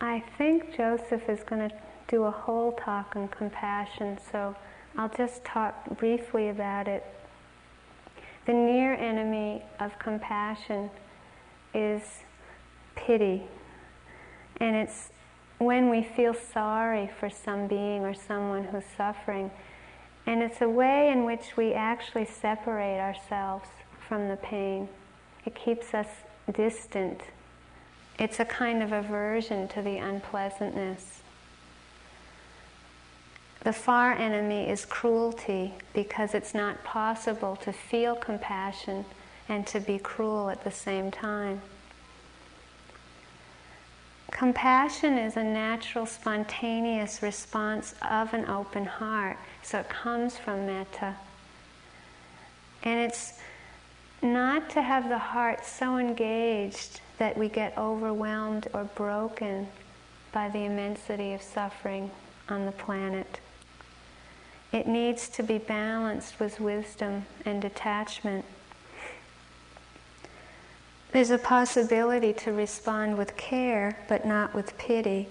I 0.00 0.22
think 0.36 0.76
Joseph 0.76 1.28
is 1.28 1.42
going 1.42 1.68
to 1.68 1.74
do 2.08 2.24
a 2.24 2.30
whole 2.30 2.72
talk 2.72 3.14
on 3.16 3.28
compassion, 3.28 4.18
so 4.30 4.54
I'll 4.96 5.08
just 5.08 5.44
talk 5.44 5.98
briefly 5.98 6.48
about 6.48 6.88
it. 6.88 7.04
The 8.46 8.52
near 8.52 8.94
enemy 8.94 9.62
of 9.80 9.98
compassion 9.98 10.90
is 11.74 12.02
pity. 12.94 13.42
And 14.60 14.76
it's 14.76 15.10
when 15.58 15.90
we 15.90 16.02
feel 16.02 16.34
sorry 16.34 17.10
for 17.18 17.30
some 17.30 17.66
being 17.66 18.02
or 18.02 18.14
someone 18.14 18.64
who's 18.64 18.84
suffering. 18.96 19.50
And 20.26 20.42
it's 20.42 20.60
a 20.60 20.68
way 20.68 21.10
in 21.10 21.24
which 21.24 21.56
we 21.56 21.72
actually 21.72 22.26
separate 22.26 22.98
ourselves 22.98 23.68
from 24.08 24.28
the 24.28 24.36
pain. 24.36 24.88
It 25.44 25.54
keeps 25.54 25.94
us 25.94 26.08
distant 26.52 27.22
it's 28.18 28.40
a 28.40 28.44
kind 28.44 28.82
of 28.82 28.92
aversion 28.92 29.68
to 29.68 29.82
the 29.82 29.98
unpleasantness. 29.98 31.20
The 33.62 33.72
far 33.72 34.12
enemy 34.12 34.68
is 34.70 34.84
cruelty 34.84 35.74
because 35.92 36.34
it's 36.34 36.54
not 36.54 36.82
possible 36.82 37.56
to 37.56 37.72
feel 37.72 38.14
compassion 38.14 39.04
and 39.48 39.66
to 39.66 39.80
be 39.80 39.98
cruel 39.98 40.48
at 40.48 40.64
the 40.64 40.70
same 40.70 41.10
time. 41.10 41.60
Compassion 44.36 45.16
is 45.16 45.38
a 45.38 45.42
natural, 45.42 46.04
spontaneous 46.04 47.22
response 47.22 47.94
of 48.02 48.34
an 48.34 48.44
open 48.50 48.84
heart, 48.84 49.38
so 49.62 49.78
it 49.78 49.88
comes 49.88 50.36
from 50.36 50.66
metta. 50.66 51.14
And 52.82 53.00
it's 53.00 53.40
not 54.20 54.68
to 54.70 54.82
have 54.82 55.08
the 55.08 55.16
heart 55.16 55.64
so 55.64 55.96
engaged 55.96 57.00
that 57.16 57.38
we 57.38 57.48
get 57.48 57.78
overwhelmed 57.78 58.68
or 58.74 58.84
broken 58.84 59.68
by 60.32 60.50
the 60.50 60.66
immensity 60.66 61.32
of 61.32 61.40
suffering 61.40 62.10
on 62.50 62.66
the 62.66 62.72
planet. 62.72 63.40
It 64.70 64.86
needs 64.86 65.30
to 65.30 65.42
be 65.42 65.56
balanced 65.56 66.38
with 66.38 66.60
wisdom 66.60 67.24
and 67.46 67.62
detachment. 67.62 68.44
There's 71.12 71.30
a 71.30 71.38
possibility 71.38 72.32
to 72.34 72.52
respond 72.52 73.16
with 73.16 73.36
care, 73.36 73.98
but 74.08 74.26
not 74.26 74.54
with 74.54 74.76
pity. 74.76 75.28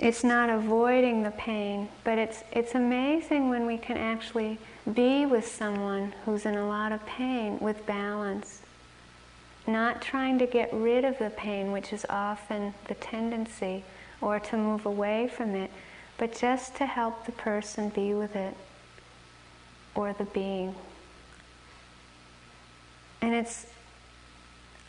It's 0.00 0.24
not 0.24 0.48
avoiding 0.48 1.22
the 1.22 1.32
pain, 1.32 1.88
but 2.04 2.18
it's, 2.18 2.42
it's 2.52 2.74
amazing 2.74 3.48
when 3.48 3.66
we 3.66 3.76
can 3.76 3.96
actually 3.96 4.58
be 4.94 5.26
with 5.26 5.46
someone 5.46 6.14
who's 6.24 6.46
in 6.46 6.56
a 6.56 6.66
lot 6.66 6.92
of 6.92 7.04
pain 7.06 7.58
with 7.58 7.84
balance 7.86 8.62
not 9.66 10.02
trying 10.02 10.38
to 10.38 10.46
get 10.46 10.72
rid 10.72 11.04
of 11.04 11.18
the 11.18 11.30
pain, 11.30 11.72
which 11.72 11.92
is 11.92 12.06
often 12.08 12.74
the 12.88 12.94
tendency, 12.94 13.84
or 14.20 14.40
to 14.40 14.56
move 14.56 14.86
away 14.86 15.28
from 15.28 15.54
it, 15.54 15.70
but 16.18 16.36
just 16.36 16.74
to 16.76 16.86
help 16.86 17.24
the 17.26 17.32
person 17.32 17.88
be 17.90 18.12
with 18.14 18.36
it 18.36 18.54
or 19.94 20.12
the 20.12 20.24
being. 20.24 20.74
And 23.22 23.34
it's 23.34 23.66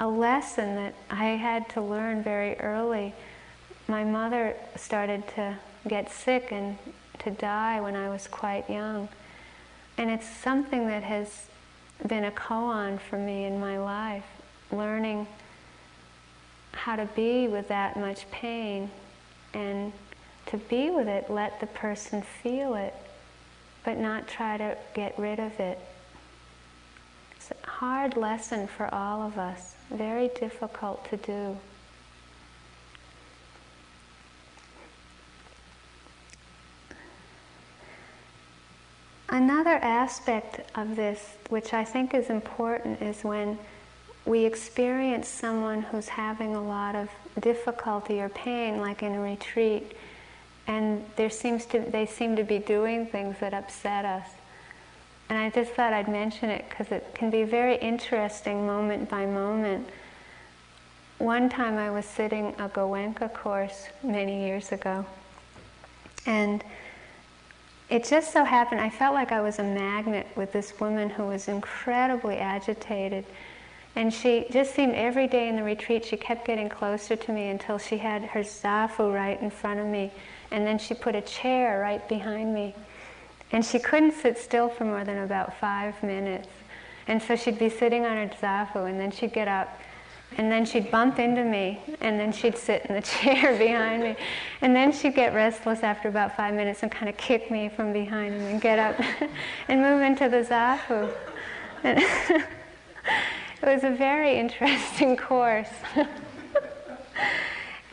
a 0.02 0.08
lesson 0.08 0.76
that 0.76 0.96
I 1.12 1.26
had 1.26 1.70
to 1.70 1.82
learn 1.82 2.24
very 2.24 2.60
early. 2.60 3.14
My 3.88 4.04
mother 4.04 4.56
started 4.76 5.24
to 5.36 5.56
get 5.88 6.12
sick 6.12 6.52
and 6.52 6.76
to 7.20 7.30
die 7.30 7.80
when 7.80 7.96
I 7.96 8.10
was 8.10 8.28
quite 8.28 8.68
young. 8.68 9.10
And 10.00 10.10
it's 10.10 10.28
something 10.28 10.88
that 10.88 11.04
has 11.04 11.46
been 12.08 12.26
a 12.26 12.32
koan 12.32 13.00
for 13.00 13.20
me 13.20 13.46
in 13.46 13.60
my 13.60 13.78
life 13.78 14.26
learning 14.72 15.28
how 16.72 16.96
to 16.96 17.06
be 17.16 17.48
with 17.48 17.68
that 17.68 17.96
much 17.96 18.30
pain 18.32 18.90
and 19.54 19.94
to 20.48 20.58
be 20.58 20.90
with 20.90 21.08
it, 21.08 21.30
let 21.30 21.60
the 21.60 21.68
person 21.68 22.24
feel 22.24 22.74
it, 22.74 22.96
but 23.86 24.00
not 24.00 24.28
try 24.28 24.58
to 24.58 24.76
get 24.96 25.14
rid 25.20 25.40
of 25.40 25.60
it. 25.60 25.78
Hard 27.82 28.16
lesson 28.16 28.68
for 28.68 28.94
all 28.94 29.24
of 29.24 29.40
us, 29.40 29.74
very 29.90 30.28
difficult 30.40 31.04
to 31.10 31.18
do. 31.18 31.58
Another 39.30 39.72
aspect 39.82 40.60
of 40.76 40.96
this, 40.96 41.34
which 41.50 41.74
I 41.74 41.84
think 41.84 42.14
is 42.14 42.30
important, 42.30 43.02
is 43.02 43.24
when 43.24 43.58
we 44.28 44.46
experience 44.46 45.28
someone 45.28 45.82
who's 45.82 46.10
having 46.10 46.54
a 46.54 46.62
lot 46.62 46.94
of 46.94 47.10
difficulty 47.40 48.22
or 48.22 48.30
pain, 48.30 48.80
like 48.80 49.02
in 49.02 49.16
a 49.16 49.20
retreat, 49.20 49.94
and 50.68 51.04
there 51.16 51.32
seems 51.32 51.66
to 51.66 51.80
they 51.80 52.06
seem 52.06 52.36
to 52.36 52.44
be 52.44 52.60
doing 52.60 53.08
things 53.08 53.38
that 53.40 53.56
upset 53.56 54.06
us. 54.06 54.28
And 55.32 55.40
I 55.40 55.50
just 55.50 55.72
thought 55.72 55.94
I'd 55.94 56.10
mention 56.10 56.50
it 56.50 56.66
because 56.68 56.92
it 56.92 57.16
can 57.16 57.30
be 57.30 57.44
very 57.44 57.78
interesting 57.78 58.68
moment 58.68 59.08
by 59.08 59.26
moment. 59.26 59.88
One 61.20 61.48
time 61.48 61.78
I 61.78 61.90
was 61.90 62.04
sitting 62.04 62.48
a 62.60 62.68
Goenka 62.68 63.34
course 63.34 63.88
many 64.04 64.46
years 64.46 64.74
ago, 64.74 65.06
and 66.26 66.62
it 67.90 68.04
just 68.04 68.34
so 68.34 68.44
happened 68.44 68.82
I 68.82 68.90
felt 68.90 69.14
like 69.14 69.32
I 69.32 69.40
was 69.40 69.60
a 69.60 69.64
magnet 69.64 70.28
with 70.36 70.52
this 70.52 70.78
woman 70.82 71.10
who 71.10 71.24
was 71.24 71.48
incredibly 71.48 72.36
agitated 72.36 73.24
and 73.96 74.14
she 74.14 74.46
just 74.52 74.74
seemed 74.74 74.96
every 74.96 75.28
day 75.28 75.50
in 75.50 75.56
the 75.58 75.64
retreat, 75.64 76.06
she 76.06 76.16
kept 76.16 76.46
getting 76.46 76.70
closer 76.70 77.16
to 77.16 77.32
me 77.32 77.50
until 77.50 77.78
she 77.78 77.98
had 77.98 78.24
her 78.24 78.40
zafu 78.40 79.14
right 79.14 79.42
in 79.42 79.50
front 79.50 79.80
of 79.82 79.86
me. 79.86 80.12
And 80.50 80.66
then 80.66 80.80
she 80.80 80.94
put 80.94 81.14
a 81.14 81.22
chair 81.22 81.82
right 81.82 82.08
behind 82.08 82.54
me. 82.54 82.74
And 83.52 83.66
she 83.66 83.80
couldn't 83.80 84.14
sit 84.14 84.38
still 84.38 84.70
for 84.70 84.86
more 84.86 85.04
than 85.04 85.20
about 85.20 85.58
five 85.60 86.02
minutes. 86.04 86.48
And 87.08 87.22
so 87.22 87.36
she'd 87.36 87.60
be 87.60 87.70
sitting 87.70 88.06
on 88.06 88.16
her 88.16 88.28
zafu, 88.42 88.90
and 88.90 89.00
then 89.00 89.12
she'd 89.12 89.34
get 89.34 89.48
up, 89.48 89.80
and 90.38 90.52
then 90.52 90.66
she'd 90.66 90.90
bump 90.92 91.20
into 91.20 91.44
me, 91.44 91.82
and 92.00 92.20
then 92.20 92.32
she'd 92.32 92.58
sit 92.58 92.86
in 92.86 92.96
the 92.96 93.02
chair 93.20 93.58
behind 93.58 94.04
me. 94.04 94.16
And 94.62 94.76
then 94.76 94.92
she'd 94.92 95.16
get 95.16 95.34
restless 95.34 95.84
after 95.84 96.08
about 96.08 96.38
five 96.38 96.54
minutes 96.54 96.84
and 96.84 96.92
kind 96.92 97.10
of 97.10 97.18
kick 97.18 97.52
me 97.52 97.70
from 97.70 97.92
behind 97.92 98.34
and 98.34 98.46
then 98.46 98.60
get 98.60 98.80
up 98.80 99.00
and 99.68 99.82
move 99.82 100.02
into 100.02 100.30
the 100.30 100.44
zafu. 100.44 101.12
It 103.64 103.68
was 103.68 103.84
a 103.84 103.92
very 103.92 104.40
interesting 104.40 105.16
course. 105.16 105.70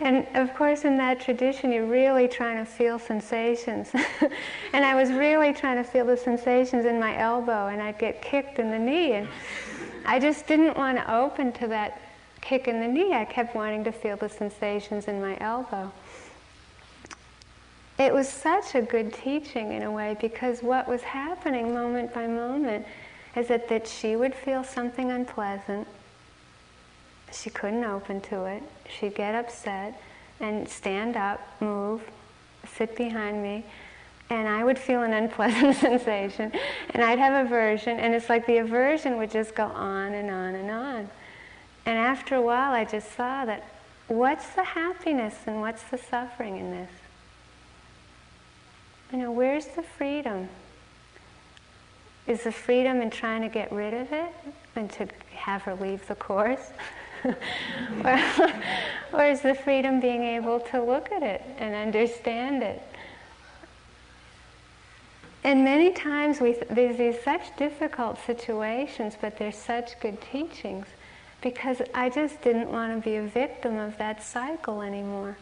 And 0.01 0.27
of 0.35 0.55
course, 0.55 0.85
in 0.85 0.97
that 0.99 1.21
tradition, 1.21 1.73
you're 1.73 1.87
really 1.87 2.29
trying 2.29 2.65
to 2.65 2.71
feel 2.71 2.99
sensations. 2.99 3.91
and 4.73 4.85
I 4.85 4.95
was 4.95 5.11
really 5.11 5.53
trying 5.53 5.77
to 5.77 5.85
feel 5.85 6.07
the 6.07 6.17
sensations 6.17 6.85
in 6.85 7.01
my 7.01 7.19
elbow, 7.19 7.67
and 7.67 7.83
I'd 7.83 7.99
get 7.99 8.23
kicked 8.23 8.61
in 8.61 8.71
the 8.71 8.79
knee. 8.79 9.15
And 9.15 9.29
I 10.07 10.21
just 10.21 10.47
didn't 10.47 10.77
want 10.77 10.99
to 10.99 11.15
open 11.15 11.53
to 11.55 11.67
that 11.69 12.01
kick 12.41 12.69
in 12.69 12.81
the 12.81 12.87
knee. 12.87 13.13
I 13.13 13.25
kept 13.25 13.57
wanting 13.57 13.83
to 13.85 13.93
feel 13.93 14.17
the 14.17 14.29
sensations 14.29 15.09
in 15.09 15.21
my 15.21 15.37
elbow. 15.41 15.91
It 17.99 18.15
was 18.15 18.29
such 18.29 18.77
a 18.77 18.83
good 18.83 19.13
teaching 19.13 19.73
in 19.73 19.83
a 19.83 19.91
way 19.91 20.17
because 20.21 20.63
what 20.63 20.87
was 20.87 21.03
happening 21.03 21.75
moment 21.75 22.15
by 22.15 22.29
moment 22.29 22.87
is 23.35 23.51
it 23.51 23.69
that 23.69 23.89
she 23.89 24.15
would 24.15 24.35
feel 24.35 24.63
something 24.63 25.11
unpleasant. 25.11 25.89
She 27.33 27.51
couldn't 27.51 27.85
open 27.85 28.21
to 28.23 28.45
it. 28.45 28.63
She'd 28.89 29.15
get 29.15 29.35
upset 29.35 30.01
and 30.41 30.69
stand 30.69 31.17
up, 31.17 31.41
move, 31.61 32.03
sit 32.77 32.97
behind 32.97 33.43
me, 33.43 33.65
and 34.31 34.47
I 34.47 34.65
would 34.65 34.79
feel 34.79 35.03
an 35.03 35.13
unpleasant 35.23 35.77
sensation, 35.77 36.53
and 36.91 37.03
I'd 37.03 37.19
have 37.19 37.47
aversion, 37.47 37.99
and 37.99 38.15
it's 38.15 38.29
like 38.29 38.47
the 38.47 38.59
aversion 38.59 39.17
would 39.19 39.31
just 39.31 39.55
go 39.55 39.65
on 39.65 40.15
and 40.15 40.31
on 40.31 40.55
and 40.55 40.71
on. 40.71 41.11
And 41.87 41.99
after 41.99 42.35
a 42.35 42.43
while, 42.43 42.73
I 42.73 42.85
just 42.85 43.15
saw 43.17 43.45
that 43.47 43.65
what's 44.09 44.49
the 44.51 44.65
happiness 44.65 45.35
and 45.47 45.61
what's 45.61 45.83
the 45.85 45.99
suffering 45.99 46.59
in 46.59 46.71
this? 46.71 46.91
You 49.13 49.19
know, 49.19 49.33
where's 49.33 49.67
the 49.69 49.83
freedom? 49.83 50.49
Is 52.27 52.43
the 52.43 52.53
freedom 52.53 53.01
in 53.01 53.09
trying 53.09 53.41
to 53.41 53.49
get 53.49 53.73
rid 53.73 53.95
of 53.95 54.13
it 54.13 54.33
and 54.77 54.91
to 54.93 55.09
have 55.35 55.63
her 55.63 55.75
leave 55.75 56.07
the 56.09 56.15
course? 56.15 56.73
or, 59.13 59.25
is 59.25 59.41
the 59.41 59.55
freedom 59.55 60.01
being 60.01 60.23
able 60.23 60.61
to 60.61 60.83
look 60.83 61.11
at 61.13 61.23
it 61.23 61.43
and 61.59 61.75
understand 61.75 62.63
it? 62.63 62.83
And 65.45 65.65
many 65.65 65.93
times 65.93 66.41
we, 66.41 66.57
there's 66.69 66.99
these 66.99 67.21
such 67.23 67.57
difficult 67.57 68.19
situations, 68.27 69.17
but 69.21 69.39
there's 69.39 69.57
such 69.57 69.99
good 70.01 70.19
teachings 70.21 70.87
because 71.41 71.81
I 71.95 72.11
just 72.11 72.43
didn't 72.43 72.71
want 72.71 72.95
to 72.95 73.09
be 73.09 73.17
a 73.17 73.23
victim 73.23 73.77
of 73.79 73.97
that 73.99 74.23
cycle 74.23 74.83
anymore. 74.83 75.37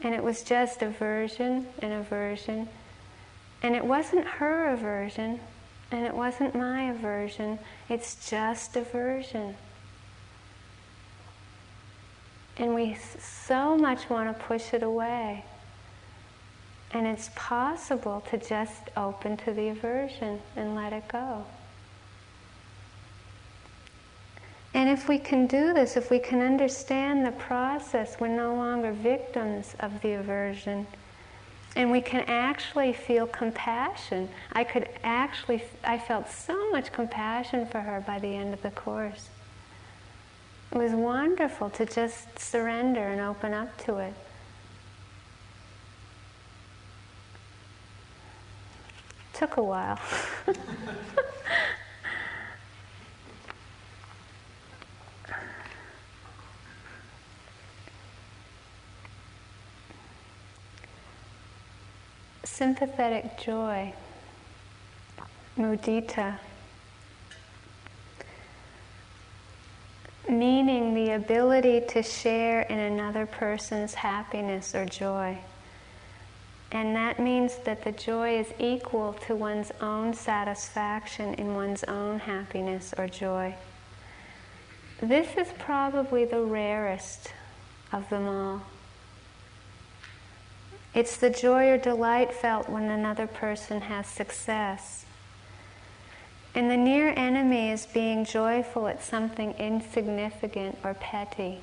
And 0.00 0.14
it 0.14 0.22
was 0.22 0.42
just 0.42 0.82
aversion 0.82 1.66
and 1.80 1.92
aversion. 1.92 2.68
And 3.62 3.74
it 3.74 3.84
wasn't 3.84 4.26
her 4.26 4.68
aversion, 4.68 5.40
and 5.90 6.04
it 6.04 6.14
wasn't 6.14 6.54
my 6.54 6.90
aversion. 6.90 7.58
It's 7.88 8.28
just 8.28 8.76
aversion. 8.76 9.56
And 12.58 12.74
we 12.74 12.96
so 13.20 13.76
much 13.76 14.08
want 14.08 14.36
to 14.36 14.44
push 14.44 14.72
it 14.72 14.82
away. 14.82 15.44
And 16.92 17.06
it's 17.06 17.30
possible 17.34 18.22
to 18.30 18.38
just 18.38 18.90
open 18.96 19.36
to 19.38 19.52
the 19.52 19.68
aversion 19.68 20.40
and 20.56 20.74
let 20.74 20.92
it 20.92 21.06
go. 21.08 21.44
And 24.72 24.90
if 24.90 25.08
we 25.08 25.18
can 25.18 25.46
do 25.46 25.72
this, 25.72 25.96
if 25.96 26.10
we 26.10 26.18
can 26.18 26.40
understand 26.42 27.24
the 27.24 27.32
process, 27.32 28.16
we're 28.20 28.28
no 28.28 28.54
longer 28.54 28.92
victims 28.92 29.74
of 29.80 30.00
the 30.02 30.12
aversion. 30.12 30.86
And 31.76 31.90
we 31.90 32.00
can 32.00 32.24
actually 32.26 32.92
feel 32.92 33.26
compassion. 33.26 34.28
I 34.52 34.64
could 34.64 34.88
actually, 35.02 35.62
I 35.84 35.98
felt 35.98 36.30
so 36.30 36.70
much 36.70 36.92
compassion 36.92 37.66
for 37.66 37.80
her 37.80 38.02
by 38.06 38.18
the 38.18 38.28
end 38.28 38.54
of 38.54 38.62
the 38.62 38.70
course. 38.70 39.28
It 40.72 40.78
was 40.78 40.92
wonderful 40.92 41.70
to 41.70 41.86
just 41.86 42.38
surrender 42.38 43.00
and 43.00 43.20
open 43.20 43.54
up 43.54 43.76
to 43.84 43.98
it. 43.98 44.14
Took 49.32 49.56
a 49.58 49.62
while. 49.62 49.98
Sympathetic 62.44 63.38
joy, 63.38 63.92
mudita. 65.58 66.38
Meaning 70.28 70.94
the 70.94 71.12
ability 71.12 71.82
to 71.88 72.02
share 72.02 72.62
in 72.62 72.78
another 72.78 73.26
person's 73.26 73.94
happiness 73.94 74.74
or 74.74 74.84
joy. 74.84 75.38
And 76.72 76.94
that 76.96 77.20
means 77.20 77.56
that 77.64 77.84
the 77.84 77.92
joy 77.92 78.38
is 78.38 78.52
equal 78.58 79.14
to 79.26 79.34
one's 79.34 79.70
own 79.80 80.12
satisfaction 80.12 81.34
in 81.34 81.54
one's 81.54 81.84
own 81.84 82.18
happiness 82.18 82.92
or 82.98 83.06
joy. 83.06 83.54
This 85.00 85.36
is 85.36 85.48
probably 85.58 86.24
the 86.24 86.42
rarest 86.42 87.32
of 87.92 88.08
them 88.10 88.26
all. 88.26 88.62
It's 90.94 91.16
the 91.16 91.30
joy 91.30 91.68
or 91.68 91.78
delight 91.78 92.32
felt 92.32 92.68
when 92.68 92.84
another 92.84 93.26
person 93.26 93.82
has 93.82 94.06
success. 94.06 95.05
And 96.56 96.70
the 96.70 96.76
near 96.78 97.12
enemy 97.14 97.70
is 97.70 97.84
being 97.84 98.24
joyful 98.24 98.88
at 98.88 99.04
something 99.04 99.52
insignificant 99.58 100.78
or 100.82 100.94
petty. 100.94 101.60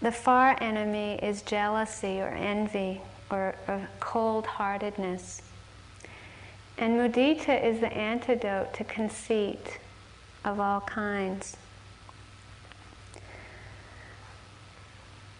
The 0.00 0.12
far 0.12 0.56
enemy 0.60 1.18
is 1.20 1.42
jealousy 1.42 2.20
or 2.20 2.28
envy 2.28 3.00
or, 3.32 3.56
or 3.66 3.88
cold 3.98 4.46
heartedness. 4.46 5.42
And 6.78 6.96
mudita 6.96 7.62
is 7.64 7.80
the 7.80 7.92
antidote 7.92 8.72
to 8.74 8.84
conceit 8.84 9.80
of 10.44 10.60
all 10.60 10.82
kinds. 10.82 11.56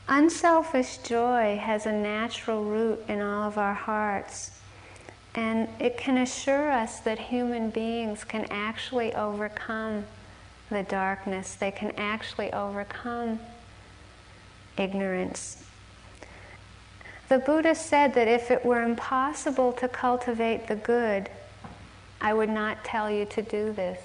Unselfish 0.08 0.96
joy 0.98 1.56
has 1.62 1.86
a 1.86 1.92
natural 1.92 2.64
root 2.64 3.04
in 3.06 3.20
all 3.20 3.46
of 3.46 3.56
our 3.56 3.74
hearts. 3.74 4.59
And 5.34 5.68
it 5.78 5.96
can 5.96 6.18
assure 6.18 6.70
us 6.70 7.00
that 7.00 7.18
human 7.18 7.70
beings 7.70 8.24
can 8.24 8.46
actually 8.50 9.14
overcome 9.14 10.04
the 10.70 10.82
darkness, 10.84 11.54
they 11.54 11.70
can 11.70 11.92
actually 11.96 12.52
overcome 12.52 13.40
ignorance. 14.76 15.64
The 17.28 17.38
Buddha 17.38 17.74
said 17.74 18.14
that 18.14 18.28
if 18.28 18.50
it 18.50 18.64
were 18.64 18.82
impossible 18.82 19.72
to 19.74 19.88
cultivate 19.88 20.66
the 20.66 20.76
good, 20.76 21.28
I 22.20 22.34
would 22.34 22.50
not 22.50 22.84
tell 22.84 23.10
you 23.10 23.24
to 23.26 23.42
do 23.42 23.72
this. 23.72 24.00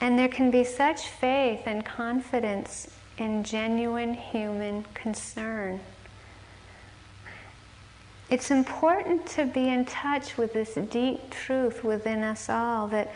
And 0.00 0.18
there 0.18 0.28
can 0.28 0.50
be 0.50 0.64
such 0.64 1.08
faith 1.08 1.62
and 1.66 1.84
confidence 1.84 2.88
in 3.18 3.44
genuine 3.44 4.14
human 4.14 4.86
concern. 4.94 5.80
It's 8.30 8.52
important 8.52 9.26
to 9.30 9.44
be 9.44 9.68
in 9.68 9.84
touch 9.84 10.36
with 10.36 10.52
this 10.52 10.74
deep 10.88 11.30
truth 11.30 11.82
within 11.82 12.22
us 12.22 12.48
all 12.48 12.86
that 12.88 13.12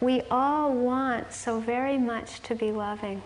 we 0.00 0.22
all 0.30 0.72
want 0.72 1.34
so 1.34 1.60
very 1.60 1.98
much 1.98 2.40
to 2.44 2.54
be 2.54 2.72
loving. 2.72 3.20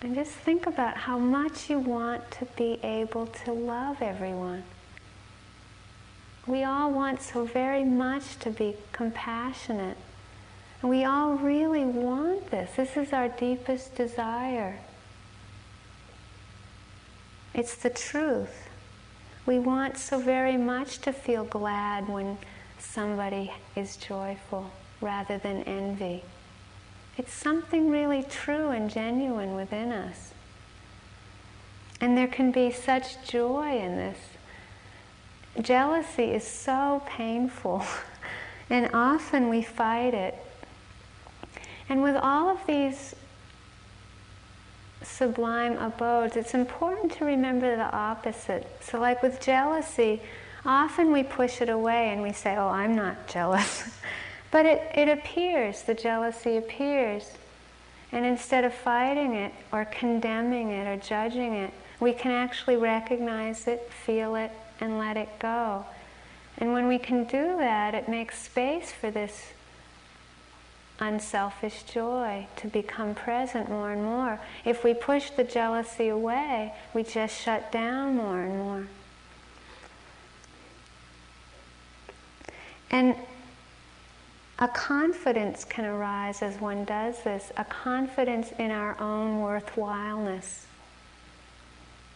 And 0.00 0.14
just 0.14 0.30
think 0.30 0.68
about 0.68 0.96
how 0.96 1.18
much 1.18 1.68
you 1.68 1.80
want 1.80 2.30
to 2.32 2.44
be 2.56 2.78
able 2.84 3.26
to 3.44 3.52
love 3.52 4.00
everyone. 4.00 4.62
We 6.46 6.62
all 6.62 6.92
want 6.92 7.20
so 7.20 7.44
very 7.44 7.82
much 7.82 8.38
to 8.38 8.50
be 8.50 8.76
compassionate. 8.92 9.96
And 10.82 10.90
we 10.90 11.04
all 11.04 11.34
really 11.34 11.84
want 11.84 12.52
this. 12.52 12.76
This 12.76 12.96
is 12.96 13.12
our 13.12 13.28
deepest 13.28 13.96
desire. 13.96 14.78
It's 17.54 17.74
the 17.74 17.90
truth. 17.90 18.67
We 19.48 19.58
want 19.58 19.96
so 19.96 20.18
very 20.20 20.58
much 20.58 20.98
to 20.98 21.10
feel 21.10 21.42
glad 21.42 22.06
when 22.06 22.36
somebody 22.78 23.50
is 23.74 23.96
joyful 23.96 24.70
rather 25.00 25.38
than 25.38 25.62
envy. 25.62 26.22
It's 27.16 27.32
something 27.32 27.88
really 27.88 28.22
true 28.24 28.68
and 28.68 28.90
genuine 28.90 29.54
within 29.54 29.90
us. 29.90 30.34
And 31.98 32.14
there 32.14 32.26
can 32.26 32.52
be 32.52 32.70
such 32.70 33.26
joy 33.26 33.78
in 33.78 33.96
this. 33.96 34.18
Jealousy 35.62 36.24
is 36.24 36.46
so 36.46 37.02
painful, 37.06 37.86
and 38.68 38.90
often 38.92 39.48
we 39.48 39.62
fight 39.62 40.12
it. 40.12 40.34
And 41.88 42.02
with 42.02 42.16
all 42.16 42.50
of 42.50 42.66
these 42.66 43.14
sublime 45.02 45.76
abodes, 45.78 46.36
it's 46.36 46.54
important 46.54 47.12
to 47.12 47.24
remember 47.24 47.76
the 47.76 47.90
opposite. 47.94 48.66
So, 48.80 48.98
like 48.98 49.22
with 49.22 49.40
jealousy, 49.40 50.22
often 50.64 51.12
we 51.12 51.22
push 51.22 51.60
it 51.60 51.68
away 51.68 52.10
and 52.10 52.22
we 52.22 52.32
say, 52.32 52.56
Oh, 52.56 52.68
I'm 52.68 52.94
not 52.94 53.26
jealous. 53.28 53.90
but 54.50 54.66
it, 54.66 54.82
it 54.94 55.08
appears, 55.08 55.82
the 55.82 55.94
jealousy 55.94 56.56
appears. 56.56 57.32
And 58.10 58.24
instead 58.24 58.64
of 58.64 58.72
fighting 58.72 59.34
it 59.34 59.52
or 59.70 59.84
condemning 59.84 60.70
it 60.70 60.86
or 60.86 60.96
judging 60.96 61.54
it, 61.54 61.72
we 62.00 62.12
can 62.12 62.32
actually 62.32 62.76
recognize 62.76 63.66
it, 63.66 63.90
feel 63.92 64.34
it, 64.34 64.50
and 64.80 64.98
let 64.98 65.16
it 65.16 65.28
go. 65.38 65.84
And 66.56 66.72
when 66.72 66.88
we 66.88 66.98
can 66.98 67.24
do 67.24 67.56
that, 67.58 67.94
it 67.94 68.08
makes 68.08 68.40
space 68.40 68.90
for 68.92 69.10
this 69.10 69.52
unselfish 71.00 71.84
joy 71.84 72.46
to 72.56 72.66
become 72.66 73.14
present 73.14 73.68
more 73.68 73.92
and 73.92 74.02
more. 74.02 74.40
If 74.64 74.84
we 74.84 74.94
push 74.94 75.30
the 75.30 75.44
jealousy 75.44 76.08
away, 76.08 76.72
we 76.94 77.02
just 77.04 77.40
shut 77.40 77.70
down 77.70 78.16
more 78.16 78.40
and 78.40 78.58
more. 78.58 78.86
And 82.90 83.14
a 84.58 84.66
confidence 84.66 85.64
can 85.64 85.84
arise 85.84 86.42
as 86.42 86.60
one 86.60 86.84
does 86.84 87.22
this, 87.22 87.52
a 87.56 87.64
confidence 87.64 88.50
in 88.58 88.70
our 88.70 89.00
own 89.00 89.40
worthwhileness. 89.40 90.64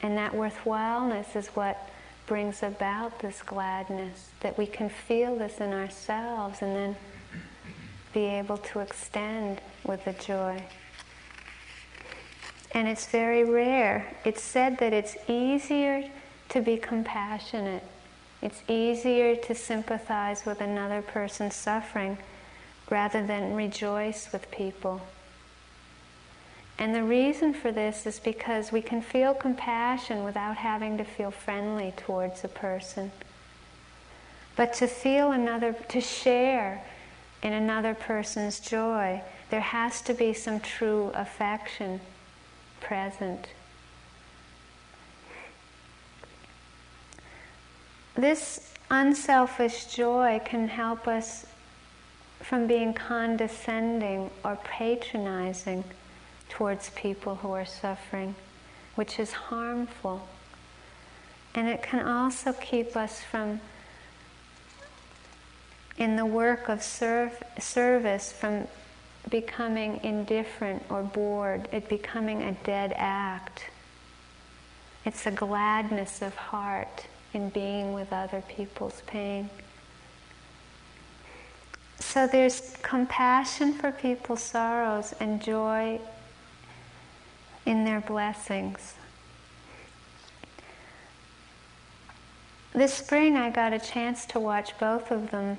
And 0.03 0.16
that 0.16 0.33
worthwhileness 0.33 1.37
is 1.37 1.49
what 1.49 1.89
brings 2.26 2.62
about 2.62 3.20
this 3.20 3.43
gladness, 3.43 4.30
that 4.41 4.59
we 4.59 4.66
can 4.66 4.89
feel 4.89 5.37
this 5.37 5.59
in 5.59 5.72
ourselves 5.72 6.62
and 6.62 6.74
then 6.74 6.97
be 8.12 8.26
able 8.26 8.58
to 8.58 8.80
extend 8.80 9.60
with 9.84 10.04
the 10.04 10.12
joy. 10.12 10.62
And 12.72 12.88
it's 12.88 13.06
very 13.06 13.44
rare. 13.44 14.06
It's 14.24 14.42
said 14.42 14.78
that 14.78 14.92
it's 14.92 15.16
easier 15.28 16.04
to 16.48 16.60
be 16.60 16.76
compassionate. 16.76 17.82
It's 18.40 18.62
easier 18.68 19.36
to 19.36 19.54
sympathize 19.54 20.44
with 20.44 20.60
another 20.60 21.02
person's 21.02 21.54
suffering 21.54 22.18
rather 22.90 23.26
than 23.26 23.54
rejoice 23.54 24.32
with 24.32 24.50
people. 24.50 25.00
And 26.78 26.94
the 26.94 27.04
reason 27.04 27.54
for 27.54 27.70
this 27.70 28.06
is 28.06 28.18
because 28.18 28.72
we 28.72 28.82
can 28.82 29.02
feel 29.02 29.34
compassion 29.34 30.24
without 30.24 30.56
having 30.56 30.98
to 30.98 31.04
feel 31.04 31.30
friendly 31.30 31.92
towards 31.96 32.42
a 32.42 32.48
person. 32.48 33.12
But 34.56 34.72
to 34.74 34.86
feel 34.86 35.32
another, 35.32 35.74
to 35.90 36.00
share 36.00 36.84
in 37.43 37.53
another 37.53 37.95
person's 37.95 38.61
joy, 38.61 39.22
there 39.51 39.61
has 39.61 40.01
to 40.03 40.14
be 40.14 40.32
some 40.32 40.61
true 40.61 41.11
affection 41.14 42.01
present. 42.80 43.49
This 48.14 48.72
unselfish 48.90 49.86
joy 49.86 50.40
can 50.45 50.68
help 50.68 51.09
us 51.09 51.47
from 52.40 52.66
being 52.66 52.93
condescending 52.93 54.30
or 54.45 54.57
patronizing 54.64 55.84
towards 56.49 56.90
people 56.90 57.36
who 57.36 57.53
are 57.53 57.64
suffering, 57.64 58.34
which 58.95 59.18
is 59.18 59.32
harmful. 59.32 60.28
And 61.55 61.68
it 61.68 61.82
can 61.82 62.07
also 62.07 62.53
keep 62.53 62.97
us 62.97 63.22
from, 63.22 63.61
in 66.03 66.16
the 66.16 66.26
work 66.26 66.68
of 66.68 66.82
service, 66.82 68.32
from 68.32 68.66
becoming 69.30 70.00
indifferent 70.03 70.82
or 70.90 71.03
bored, 71.03 71.68
it 71.70 71.88
becoming 71.88 72.42
a 72.42 72.53
dead 72.64 72.92
act. 72.96 73.66
It's 75.05 75.26
a 75.26 75.30
gladness 75.30 76.20
of 76.20 76.34
heart 76.34 77.07
in 77.32 77.50
being 77.50 77.92
with 77.92 78.12
other 78.12 78.42
people's 78.48 79.00
pain. 79.07 79.48
So 82.00 82.26
there's 82.26 82.76
compassion 82.82 83.72
for 83.72 83.92
people's 83.92 84.42
sorrows 84.42 85.14
and 85.20 85.40
joy 85.40 86.00
in 87.64 87.84
their 87.84 88.00
blessings. 88.00 88.94
This 92.72 92.92
spring, 92.92 93.36
I 93.36 93.50
got 93.50 93.72
a 93.72 93.78
chance 93.78 94.26
to 94.26 94.40
watch 94.40 94.76
both 94.80 95.12
of 95.12 95.30
them 95.30 95.59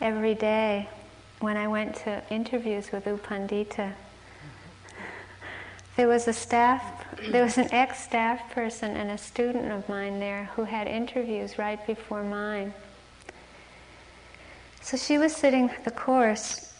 every 0.00 0.34
day 0.34 0.88
when 1.40 1.56
I 1.56 1.68
went 1.68 1.96
to 2.04 2.22
interviews 2.30 2.90
with 2.92 3.06
U 3.06 3.18
Pandita. 3.22 3.92
There 5.96 6.08
was 6.08 6.26
a 6.26 6.32
staff, 6.32 6.82
there 7.30 7.44
was 7.44 7.56
an 7.58 7.72
ex-staff 7.72 8.50
person 8.50 8.96
and 8.96 9.10
a 9.10 9.18
student 9.18 9.70
of 9.70 9.88
mine 9.88 10.18
there 10.18 10.50
who 10.56 10.64
had 10.64 10.88
interviews 10.88 11.58
right 11.58 11.84
before 11.86 12.24
mine. 12.24 12.74
So 14.80 14.96
she 14.96 15.18
was 15.18 15.34
sitting 15.34 15.70
the 15.84 15.90
course, 15.90 16.72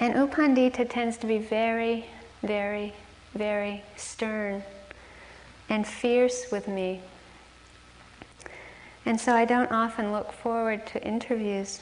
and 0.00 0.14
U 0.14 0.26
Pandita 0.26 0.88
tends 0.90 1.16
to 1.18 1.26
be 1.26 1.38
very, 1.38 2.06
very, 2.42 2.92
very 3.34 3.82
stern 3.96 4.62
and 5.68 5.86
fierce 5.86 6.50
with 6.50 6.68
me. 6.68 7.00
And 9.06 9.20
so 9.20 9.34
I 9.34 9.44
don't 9.44 9.70
often 9.70 10.12
look 10.12 10.32
forward 10.32 10.86
to 10.86 11.06
interviews 11.06 11.80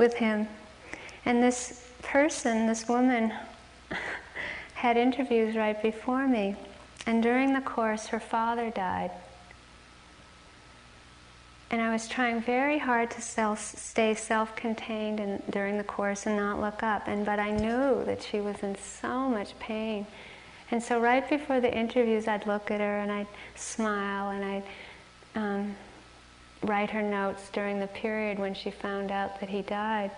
with 0.00 0.14
him. 0.14 0.48
And 1.26 1.40
this 1.40 1.86
person, 2.02 2.66
this 2.66 2.88
woman, 2.88 3.32
had 4.74 4.96
interviews 4.96 5.54
right 5.54 5.80
before 5.80 6.26
me. 6.26 6.56
And 7.06 7.22
during 7.22 7.52
the 7.52 7.60
course, 7.60 8.06
her 8.06 8.18
father 8.18 8.70
died. 8.70 9.10
And 11.70 11.80
I 11.80 11.92
was 11.92 12.08
trying 12.08 12.40
very 12.40 12.78
hard 12.78 13.10
to 13.12 13.20
self, 13.20 13.60
stay 13.60 14.14
self-contained 14.14 15.42
during 15.50 15.76
the 15.76 15.84
course 15.84 16.26
and 16.26 16.36
not 16.36 16.60
look 16.60 16.82
up. 16.82 17.06
And 17.06 17.24
but 17.24 17.38
I 17.38 17.50
knew 17.50 18.02
that 18.06 18.22
she 18.22 18.40
was 18.40 18.58
in 18.60 18.76
so 18.76 19.28
much 19.28 19.56
pain. 19.60 20.06
And 20.70 20.82
so 20.82 20.98
right 20.98 21.28
before 21.28 21.60
the 21.60 21.72
interviews, 21.72 22.26
I'd 22.26 22.46
look 22.46 22.70
at 22.70 22.80
her 22.80 22.98
and 22.98 23.12
I'd 23.12 23.26
smile 23.54 24.30
and 24.30 24.44
I'd 24.44 24.62
um, 25.34 25.76
write 26.62 26.90
her 26.90 27.02
notes 27.02 27.48
during 27.52 27.80
the 27.80 27.86
period 27.86 28.38
when 28.38 28.54
she 28.54 28.70
found 28.70 29.10
out 29.10 29.40
that 29.40 29.48
he 29.48 29.62
died. 29.62 30.10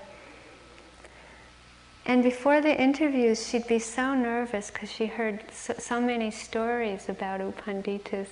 And 2.05 2.23
before 2.23 2.61
the 2.61 2.81
interviews, 2.81 3.49
she'd 3.49 3.67
be 3.69 3.79
so 3.79 4.15
nervous 4.15 4.71
because 4.71 4.91
she 4.91 5.07
heard 5.07 5.45
so, 5.53 5.75
so, 5.79 6.01
many 6.01 6.33
stories 6.33 7.09
about 7.09 7.41
U 7.41 7.55
Pandita's 7.65 8.29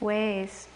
ways. 0.00 0.68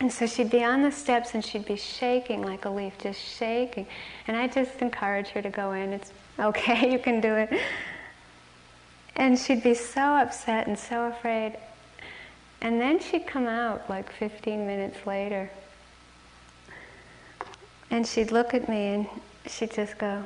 And 0.00 0.12
so 0.12 0.26
she'd 0.26 0.50
be 0.50 0.62
on 0.62 0.82
the 0.82 0.92
steps 0.92 1.32
and 1.32 1.42
she'd 1.42 1.64
be 1.64 1.76
shaking 1.76 2.42
like 2.42 2.66
a 2.66 2.70
leaf, 2.70 2.98
just 2.98 3.18
shaking. 3.18 3.86
And 4.26 4.36
I 4.36 4.46
just 4.48 4.82
encourage 4.82 5.28
her 5.28 5.40
to 5.40 5.48
go 5.48 5.72
in. 5.72 5.94
It's 5.94 6.12
okay, 6.38 6.92
you 6.92 6.98
can 6.98 7.22
do 7.22 7.34
it. 7.34 7.50
And 9.16 9.38
she'd 9.38 9.62
be 9.62 9.72
so 9.72 10.02
upset 10.02 10.66
and 10.66 10.78
so 10.78 11.06
afraid. 11.06 11.56
And 12.60 12.78
then 12.78 13.00
she'd 13.00 13.26
come 13.26 13.46
out 13.46 13.88
like 13.88 14.12
15 14.12 14.66
minutes 14.66 15.06
later. 15.06 15.50
And 17.90 18.06
she'd 18.06 18.32
look 18.32 18.54
at 18.54 18.68
me 18.68 18.94
and 18.94 19.06
she'd 19.46 19.72
just 19.72 19.96
go, 19.98 20.22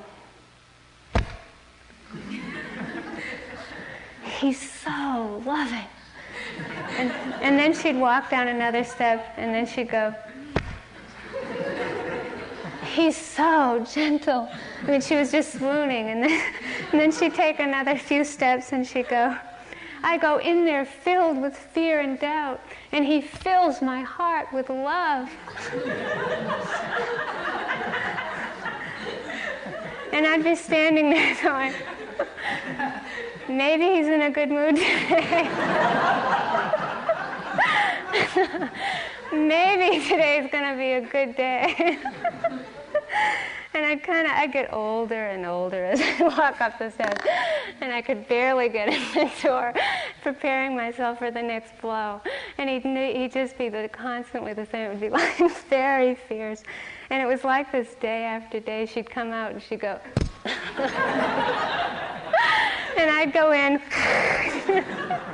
He's 4.41 4.71
so 4.71 5.43
loving. 5.45 5.87
And, 6.97 7.13
and 7.43 7.59
then 7.59 7.75
she'd 7.75 7.97
walk 7.97 8.31
down 8.31 8.49
another 8.49 8.85
step 8.85 9.35
and 9.37 9.55
then 9.55 9.67
she'd 9.67 9.91
go, 9.91 10.15
He's 12.95 13.17
so 13.17 13.87
gentle. 13.93 14.49
I 14.83 14.91
mean, 14.91 15.01
she 15.01 15.15
was 15.15 15.31
just 15.31 15.53
swooning. 15.59 16.09
And 16.09 16.23
then, 16.23 16.53
and 16.93 17.01
then 17.01 17.13
she'd 17.13 17.35
take 17.35 17.61
another 17.61 17.97
few 17.97 18.25
steps 18.25 18.73
and 18.73 18.87
she'd 18.87 19.09
go, 19.09 19.37
I 20.03 20.17
go 20.17 20.39
in 20.39 20.65
there 20.65 20.85
filled 20.85 21.41
with 21.41 21.57
fear 21.57 22.01
and 22.01 22.19
doubt, 22.19 22.61
and 22.93 23.05
He 23.05 23.21
fills 23.21 23.83
my 23.83 24.01
heart 24.01 24.53
with 24.53 24.71
love. 24.71 25.31
And 30.21 30.29
I'd 30.29 30.45
be 30.45 30.55
standing 30.55 31.09
there 31.09 31.35
going, 31.43 31.73
maybe 33.49 33.85
he's 33.85 34.07
in 34.07 34.21
a 34.21 34.31
good 34.31 34.51
mood 34.51 34.77
today. 34.77 35.49
maybe 39.33 40.05
today's 40.05 40.51
going 40.53 40.71
to 40.71 40.77
be 40.77 40.93
a 40.93 41.01
good 41.01 41.35
day. 41.37 41.99
and 43.73 43.87
I 43.87 43.97
kind 43.97 44.27
of 44.27 44.35
I 44.35 44.47
get 44.47 44.71
older 44.75 45.29
and 45.29 45.47
older 45.47 45.87
as 45.87 46.03
I 46.03 46.23
walk 46.25 46.61
up 46.61 46.79
the 46.79 46.91
steps, 46.91 47.27
and 47.81 47.91
I 47.91 48.03
could 48.03 48.29
barely 48.29 48.69
get 48.69 48.91
in 48.91 49.01
the 49.15 49.31
door, 49.43 49.73
preparing 50.21 50.77
myself 50.77 51.17
for 51.17 51.31
the 51.31 51.41
next 51.41 51.81
blow. 51.81 52.21
And 52.59 52.69
he'd 52.69 52.83
he'd 52.83 53.33
just 53.33 53.57
be 53.57 53.71
the, 53.71 53.89
constantly 53.91 54.53
the 54.53 54.67
same. 54.67 54.83
It 54.83 54.89
would 54.91 55.01
be 55.01 55.09
like 55.09 55.39
very 55.71 56.15
fierce, 56.15 56.63
and 57.11 57.23
it 57.23 57.27
was 57.27 57.45
like 57.45 57.71
this 57.73 57.95
day 57.97 58.25
after 58.25 58.61
day. 58.61 58.87
She'd 58.87 59.11
come 59.11 59.33
out 59.33 59.53
and 59.53 59.63
she'd 59.63 59.81
go, 59.81 59.99
and 60.45 60.55
I'd 63.11 63.33
go 63.33 63.53
in. 63.53 63.81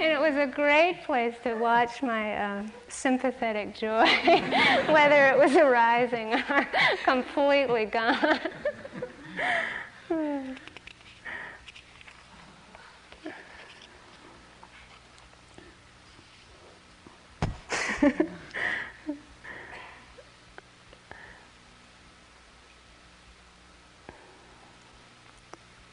And 0.00 0.12
it 0.12 0.20
was 0.20 0.36
a 0.36 0.46
great 0.46 1.02
place 1.04 1.34
to 1.42 1.56
watch 1.56 2.04
my 2.04 2.36
uh, 2.36 2.62
sympathetic 2.86 3.74
joy, 3.74 4.06
whether 4.86 5.26
it 5.26 5.36
was 5.36 5.56
arising 5.56 6.34
or 6.34 6.68
completely 7.04 7.86
gone. 7.86 8.38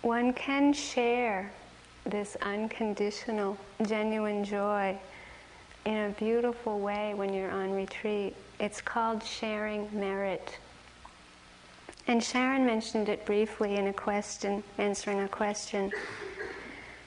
One 0.05 0.33
can 0.33 0.71
share 0.71 1.51
this 2.05 2.37
unconditional, 2.43 3.57
genuine 3.87 4.43
joy 4.43 4.95
in 5.83 5.95
a 5.95 6.09
beautiful 6.09 6.79
way 6.79 7.15
when 7.15 7.33
you're 7.33 7.49
on 7.49 7.71
retreat. 7.71 8.35
It's 8.59 8.81
called 8.81 9.23
sharing 9.23 9.89
merit. 9.99 10.59
And 12.05 12.23
Sharon 12.23 12.67
mentioned 12.67 13.09
it 13.09 13.25
briefly 13.25 13.77
in 13.77 13.87
a 13.87 13.93
question, 13.93 14.63
answering 14.77 15.21
a 15.21 15.27
question. 15.27 15.91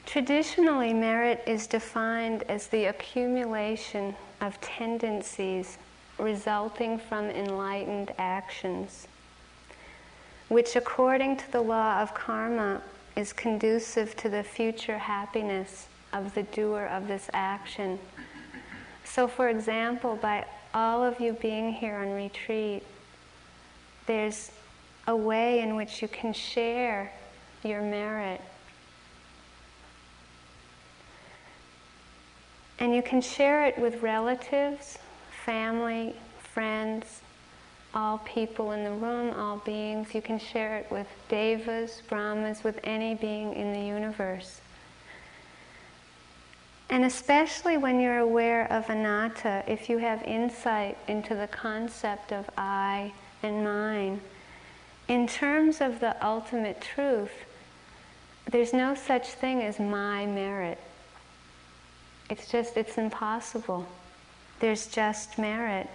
Traditionally, 0.04 0.92
merit 0.92 1.44
is 1.46 1.68
defined 1.68 2.42
as 2.48 2.66
the 2.66 2.86
accumulation 2.86 4.12
of 4.40 4.60
tendencies 4.60 5.78
resulting 6.18 6.98
from 6.98 7.30
enlightened 7.30 8.12
actions, 8.18 9.06
which, 10.48 10.76
according 10.76 11.36
to 11.36 11.52
the 11.52 11.60
law 11.60 12.00
of 12.00 12.14
karma, 12.14 12.80
is 13.16 13.32
conducive 13.32 14.16
to 14.16 14.28
the 14.28 14.42
future 14.42 14.98
happiness 14.98 15.88
of 16.12 16.34
the 16.34 16.42
doer 16.44 16.86
of 16.86 17.08
this 17.08 17.28
action. 17.32 17.98
So, 19.04 19.26
for 19.28 19.48
example, 19.48 20.16
by 20.16 20.44
all 20.72 21.04
of 21.04 21.20
you 21.20 21.32
being 21.34 21.72
here 21.72 21.96
on 21.96 22.12
retreat, 22.12 22.82
there's 24.06 24.50
a 25.06 25.16
way 25.16 25.60
in 25.60 25.76
which 25.76 26.00
you 26.00 26.08
can 26.08 26.32
share 26.32 27.12
your 27.64 27.82
merit. 27.82 28.40
And 32.78 32.94
you 32.94 33.02
can 33.02 33.20
share 33.20 33.66
it 33.66 33.76
with 33.76 34.02
relatives, 34.02 34.98
family, 35.44 36.14
friends, 36.38 37.20
all 37.94 38.18
people 38.18 38.72
in 38.72 38.84
the 38.84 38.92
room, 38.92 39.34
all 39.34 39.58
beings. 39.58 40.14
You 40.14 40.22
can 40.22 40.38
share 40.38 40.76
it 40.76 40.90
with 40.90 41.06
devas, 41.28 42.02
brahmas, 42.08 42.62
with 42.62 42.78
any 42.84 43.14
being 43.14 43.54
in 43.54 43.72
the 43.72 43.80
universe. 43.80 44.60
And 46.90 47.04
especially 47.04 47.76
when 47.76 48.00
you're 48.00 48.18
aware 48.18 48.70
of 48.72 48.88
anatta, 48.88 49.64
if 49.66 49.90
you 49.90 49.98
have 49.98 50.22
insight 50.22 50.96
into 51.06 51.34
the 51.34 51.46
concept 51.48 52.32
of 52.32 52.48
I 52.56 53.12
and 53.42 53.62
mine, 53.62 54.20
in 55.06 55.26
terms 55.26 55.80
of 55.80 56.00
the 56.00 56.16
ultimate 56.24 56.80
truth, 56.80 57.32
there's 58.50 58.72
no 58.72 58.94
such 58.94 59.28
thing 59.28 59.62
as 59.62 59.78
my 59.78 60.24
merit. 60.24 60.78
It's 62.30 62.50
just, 62.50 62.76
it's 62.76 62.96
impossible. 62.96 63.86
There's 64.60 64.86
just 64.86 65.38
merit. 65.38 65.88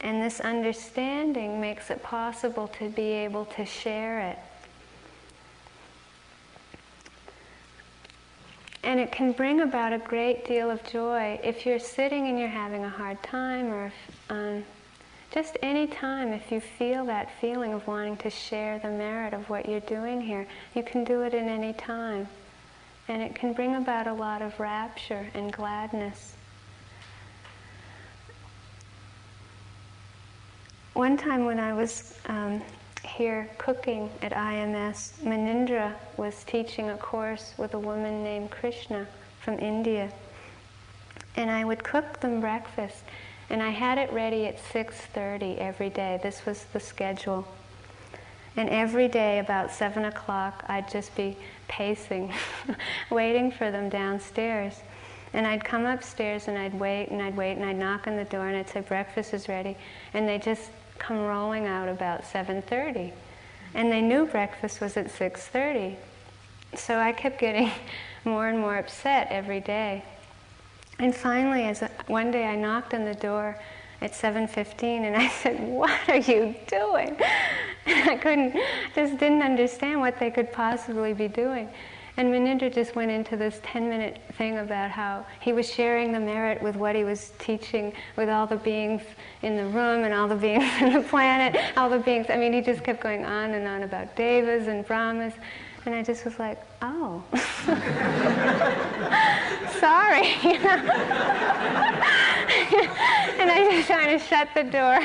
And 0.00 0.22
this 0.22 0.40
understanding 0.40 1.60
makes 1.60 1.90
it 1.90 2.02
possible 2.02 2.68
to 2.78 2.88
be 2.90 3.12
able 3.12 3.46
to 3.46 3.64
share 3.64 4.20
it. 4.20 4.38
And 8.86 9.00
it 9.00 9.10
can 9.10 9.32
bring 9.32 9.62
about 9.62 9.92
a 9.92 9.98
great 9.98 10.46
deal 10.46 10.70
of 10.70 10.84
joy 10.84 11.40
if 11.42 11.66
you're 11.66 11.80
sitting 11.80 12.28
and 12.28 12.38
you're 12.38 12.46
having 12.46 12.84
a 12.84 12.88
hard 12.88 13.20
time, 13.22 13.72
or 13.72 13.86
if, 13.86 14.30
um, 14.30 14.64
just 15.32 15.58
any 15.60 15.88
time, 15.88 16.32
if 16.32 16.52
you 16.52 16.60
feel 16.60 17.04
that 17.06 17.28
feeling 17.40 17.72
of 17.72 17.84
wanting 17.88 18.16
to 18.18 18.30
share 18.30 18.78
the 18.78 18.88
merit 18.88 19.34
of 19.34 19.50
what 19.50 19.68
you're 19.68 19.80
doing 19.80 20.20
here, 20.20 20.46
you 20.74 20.84
can 20.84 21.02
do 21.02 21.22
it 21.22 21.34
in 21.34 21.48
any 21.48 21.72
time. 21.72 22.28
And 23.08 23.20
it 23.20 23.34
can 23.34 23.52
bring 23.52 23.74
about 23.74 24.06
a 24.06 24.12
lot 24.12 24.40
of 24.40 24.58
rapture 24.60 25.26
and 25.34 25.52
gladness. 25.52 26.35
One 30.96 31.18
time 31.18 31.44
when 31.44 31.60
I 31.60 31.74
was 31.74 32.14
um, 32.24 32.62
here 33.04 33.50
cooking 33.58 34.08
at 34.22 34.32
IMS, 34.32 35.12
Munindra 35.22 35.92
was 36.16 36.42
teaching 36.44 36.88
a 36.88 36.96
course 36.96 37.52
with 37.58 37.74
a 37.74 37.78
woman 37.78 38.24
named 38.24 38.50
Krishna 38.50 39.06
from 39.40 39.58
India. 39.58 40.10
And 41.36 41.50
I 41.50 41.66
would 41.66 41.84
cook 41.84 42.20
them 42.20 42.40
breakfast. 42.40 43.04
And 43.50 43.62
I 43.62 43.68
had 43.68 43.98
it 43.98 44.10
ready 44.10 44.46
at 44.46 44.56
6.30 44.56 45.58
every 45.58 45.90
day. 45.90 46.18
This 46.22 46.46
was 46.46 46.64
the 46.72 46.80
schedule. 46.80 47.46
And 48.56 48.70
every 48.70 49.06
day 49.06 49.38
about 49.38 49.70
7 49.70 50.06
o'clock, 50.06 50.64
I'd 50.66 50.90
just 50.90 51.14
be 51.14 51.36
pacing, 51.68 52.32
waiting 53.10 53.50
for 53.50 53.70
them 53.70 53.90
downstairs. 53.90 54.80
And 55.34 55.46
I'd 55.46 55.62
come 55.62 55.84
upstairs 55.84 56.48
and 56.48 56.56
I'd 56.56 56.72
wait 56.72 57.08
and 57.10 57.20
I'd 57.20 57.36
wait 57.36 57.58
and 57.58 57.66
I'd 57.66 57.76
knock 57.76 58.06
on 58.06 58.16
the 58.16 58.24
door 58.24 58.48
and 58.48 58.56
I'd 58.56 58.70
say, 58.70 58.80
breakfast 58.80 59.34
is 59.34 59.46
ready. 59.46 59.76
And 60.14 60.26
they 60.26 60.38
just 60.38 60.70
come 60.98 61.18
rolling 61.18 61.66
out 61.66 61.88
about 61.88 62.22
7.30. 62.22 63.12
And 63.74 63.90
they 63.90 64.00
knew 64.00 64.26
breakfast 64.26 64.80
was 64.80 64.96
at 64.96 65.06
6.30. 65.06 65.96
So 66.74 66.98
I 66.98 67.12
kept 67.12 67.38
getting 67.38 67.70
more 68.24 68.48
and 68.48 68.58
more 68.58 68.76
upset 68.76 69.28
every 69.30 69.60
day. 69.60 70.02
And 70.98 71.14
finally, 71.14 71.64
as 71.64 71.82
a, 71.82 71.90
one 72.06 72.30
day 72.30 72.46
I 72.46 72.56
knocked 72.56 72.94
on 72.94 73.04
the 73.04 73.14
door 73.14 73.58
at 74.00 74.12
7.15 74.12 74.82
and 74.82 75.16
I 75.16 75.28
said, 75.28 75.60
what 75.60 76.08
are 76.08 76.18
you 76.18 76.54
doing? 76.66 77.16
And 77.88 78.10
I 78.10 78.16
couldn't, 78.16 78.52
just 78.96 79.16
didn't 79.16 79.42
understand 79.42 80.00
what 80.00 80.18
they 80.18 80.28
could 80.28 80.52
possibly 80.52 81.12
be 81.12 81.28
doing. 81.28 81.68
And 82.18 82.32
Munindra 82.32 82.72
just 82.72 82.96
went 82.96 83.10
into 83.10 83.36
this 83.36 83.60
10 83.62 83.90
minute 83.90 84.20
thing 84.38 84.56
about 84.58 84.90
how 84.90 85.26
he 85.40 85.52
was 85.52 85.70
sharing 85.70 86.12
the 86.12 86.20
merit 86.20 86.62
with 86.62 86.74
what 86.74 86.96
he 86.96 87.04
was 87.04 87.32
teaching 87.38 87.92
with 88.16 88.30
all 88.30 88.46
the 88.46 88.56
beings 88.56 89.02
in 89.42 89.54
the 89.56 89.66
room 89.66 90.04
and 90.04 90.14
all 90.14 90.26
the 90.26 90.34
beings 90.46 90.64
in 90.80 90.94
the 90.94 91.02
planet, 91.02 91.60
all 91.76 91.90
the 91.90 91.98
beings. 91.98 92.26
I 92.30 92.36
mean, 92.36 92.54
he 92.54 92.62
just 92.62 92.82
kept 92.82 93.02
going 93.02 93.26
on 93.26 93.50
and 93.52 93.66
on 93.66 93.82
about 93.82 94.16
devas 94.16 94.66
and 94.66 94.86
brahmas. 94.86 95.34
And 95.84 95.94
I 95.94 96.02
just 96.02 96.24
was 96.24 96.38
like, 96.38 96.58
oh. 96.82 97.22
Sorry. 99.78 100.32
and 103.38 103.50
I 103.50 103.68
just 103.70 103.88
kind 103.88 104.10
of 104.10 104.22
shut 104.22 104.48
the 104.54 104.64
door. 104.64 105.00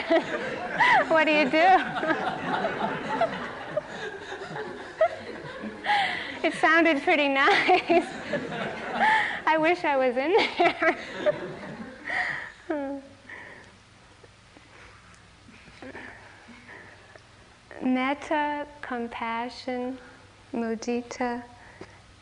what 1.09 1.26
do 1.26 1.34
you 1.34 1.49
do? 1.51 3.47
It 6.44 6.54
sounded 6.56 7.02
pretty 7.04 7.28
nice. 7.28 8.06
I 9.46 9.58
wish 9.58 9.84
I 9.84 9.98
was 9.98 10.18
in 10.18 10.36
there. 10.58 10.98
Metta, 17.82 18.68
compassion, 18.82 19.98
mudita 20.54 21.44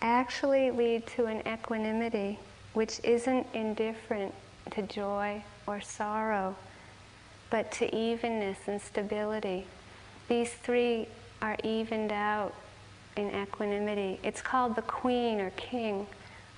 actually 0.02 0.72
lead 0.72 1.06
to 1.06 1.26
an 1.26 1.46
equanimity 1.46 2.40
which 2.74 3.00
isn't 3.04 3.46
indifferent 3.54 4.34
to 4.72 4.82
joy 4.84 5.44
or 5.68 5.82
sorrow, 5.82 6.56
but 7.50 7.72
to 7.74 7.94
evenness 7.96 8.58
and 8.68 8.82
stability. 8.82 9.66
These 10.28 10.54
three 10.54 11.08
are 11.42 11.58
evened 11.64 12.12
out 12.12 12.54
in 13.20 13.42
equanimity. 13.42 14.20
It's 14.24 14.42
called 14.42 14.76
the 14.76 14.82
queen 14.82 15.40
or 15.40 15.52
king 15.52 16.08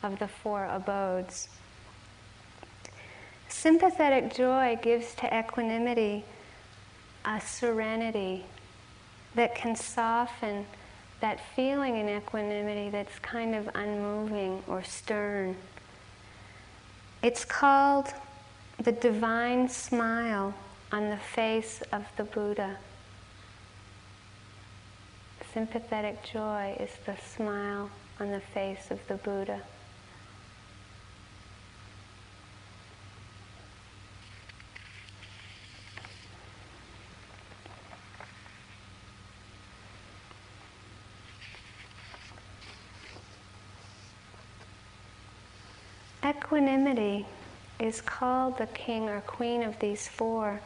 of 0.03 0.19
the 0.19 0.27
four 0.27 0.65
abodes. 0.65 1.49
Sympathetic 3.49 4.33
joy 4.33 4.79
gives 4.81 5.13
to 5.15 5.37
equanimity 5.37 6.23
a 7.25 7.41
serenity 7.41 8.45
that 9.35 9.55
can 9.55 9.75
soften 9.75 10.65
that 11.19 11.39
feeling 11.55 11.97
in 11.97 12.09
equanimity 12.09 12.89
that's 12.89 13.19
kind 13.19 13.53
of 13.53 13.69
unmoving 13.75 14.63
or 14.67 14.83
stern. 14.83 15.55
It's 17.21 17.45
called 17.45 18.07
the 18.81 18.91
divine 18.91 19.69
smile 19.69 20.53
on 20.91 21.09
the 21.09 21.17
face 21.17 21.83
of 21.91 22.05
the 22.17 22.23
Buddha. 22.23 22.77
Sympathetic 25.53 26.23
joy 26.23 26.77
is 26.79 26.91
the 27.05 27.17
smile 27.17 27.89
on 28.21 28.31
the 28.31 28.39
face 28.39 28.89
of 28.89 29.05
the 29.09 29.15
Buddha. 29.15 29.61
Equanimity 46.23 47.25
is 47.77 47.99
called 47.99 48.57
the 48.57 48.67
king 48.67 49.09
or 49.09 49.19
queen 49.19 49.63
of 49.63 49.77
these 49.79 50.07
four 50.07 50.61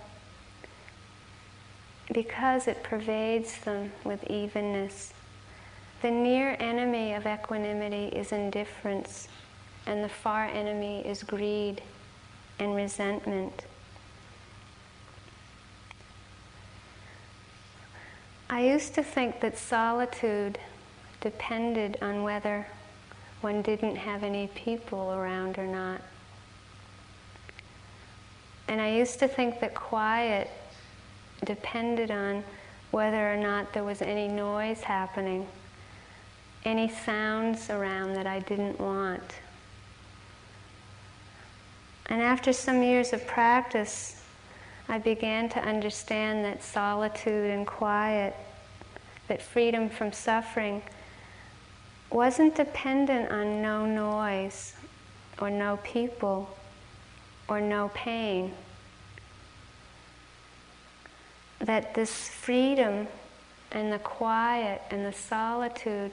because 2.13 2.67
it 2.67 2.83
pervades 2.83 3.57
them 3.59 3.91
with 4.03 4.23
evenness. 4.29 5.13
The 6.01 6.11
near 6.11 6.55
enemy 6.59 7.13
of 7.13 7.25
equanimity 7.25 8.07
is 8.15 8.31
indifference, 8.31 9.27
and 9.85 10.03
the 10.03 10.09
far 10.09 10.45
enemy 10.45 11.05
is 11.05 11.23
greed 11.23 11.81
and 12.59 12.75
resentment. 12.75 13.65
I 18.49 18.61
used 18.61 18.93
to 18.95 19.03
think 19.03 19.41
that 19.41 19.57
solitude 19.57 20.59
depended 21.19 21.97
on 22.01 22.21
whether 22.21 22.67
one 23.41 23.63
didn't 23.63 23.95
have 23.95 24.23
any 24.23 24.47
people 24.47 25.11
around 25.11 25.57
or 25.57 25.65
not. 25.65 26.01
And 28.67 28.79
I 28.79 28.91
used 28.91 29.19
to 29.19 29.27
think 29.27 29.59
that 29.59 29.73
quiet 29.73 30.49
depended 31.43 32.11
on 32.11 32.43
whether 32.91 33.31
or 33.31 33.37
not 33.37 33.73
there 33.73 33.83
was 33.83 34.01
any 34.01 34.27
noise 34.27 34.81
happening, 34.81 35.47
any 36.63 36.89
sounds 36.89 37.69
around 37.69 38.13
that 38.13 38.25
I 38.25 38.39
didn't 38.39 38.79
want. 38.79 39.35
And 42.07 42.21
after 42.21 42.53
some 42.53 42.81
years 42.81 43.13
of 43.13 43.25
practice, 43.27 44.23
I 44.87 44.99
began 44.99 45.49
to 45.49 45.59
understand 45.59 46.45
that 46.45 46.63
solitude 46.63 47.49
and 47.49 47.65
quiet, 47.65 48.35
that 49.27 49.41
freedom 49.41 49.89
from 49.89 50.13
suffering, 50.13 50.83
wasn't 52.11 52.55
dependent 52.55 53.31
on 53.31 53.61
no 53.61 53.85
noise 53.85 54.73
or 55.39 55.49
no 55.49 55.77
people 55.83 56.55
or 57.47 57.59
no 57.59 57.89
pain 57.93 58.53
that 61.59 61.93
this 61.93 62.29
freedom 62.29 63.07
and 63.71 63.91
the 63.91 63.99
quiet 63.99 64.81
and 64.91 65.05
the 65.05 65.13
solitude 65.13 66.11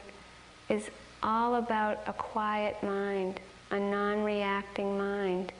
is 0.69 0.91
all 1.23 1.57
about 1.57 2.01
a 2.07 2.13
quiet 2.13 2.83
mind, 2.83 3.41
a 3.71 3.79
non 3.79 4.25
reacting 4.25 4.99
mind. 4.99 5.53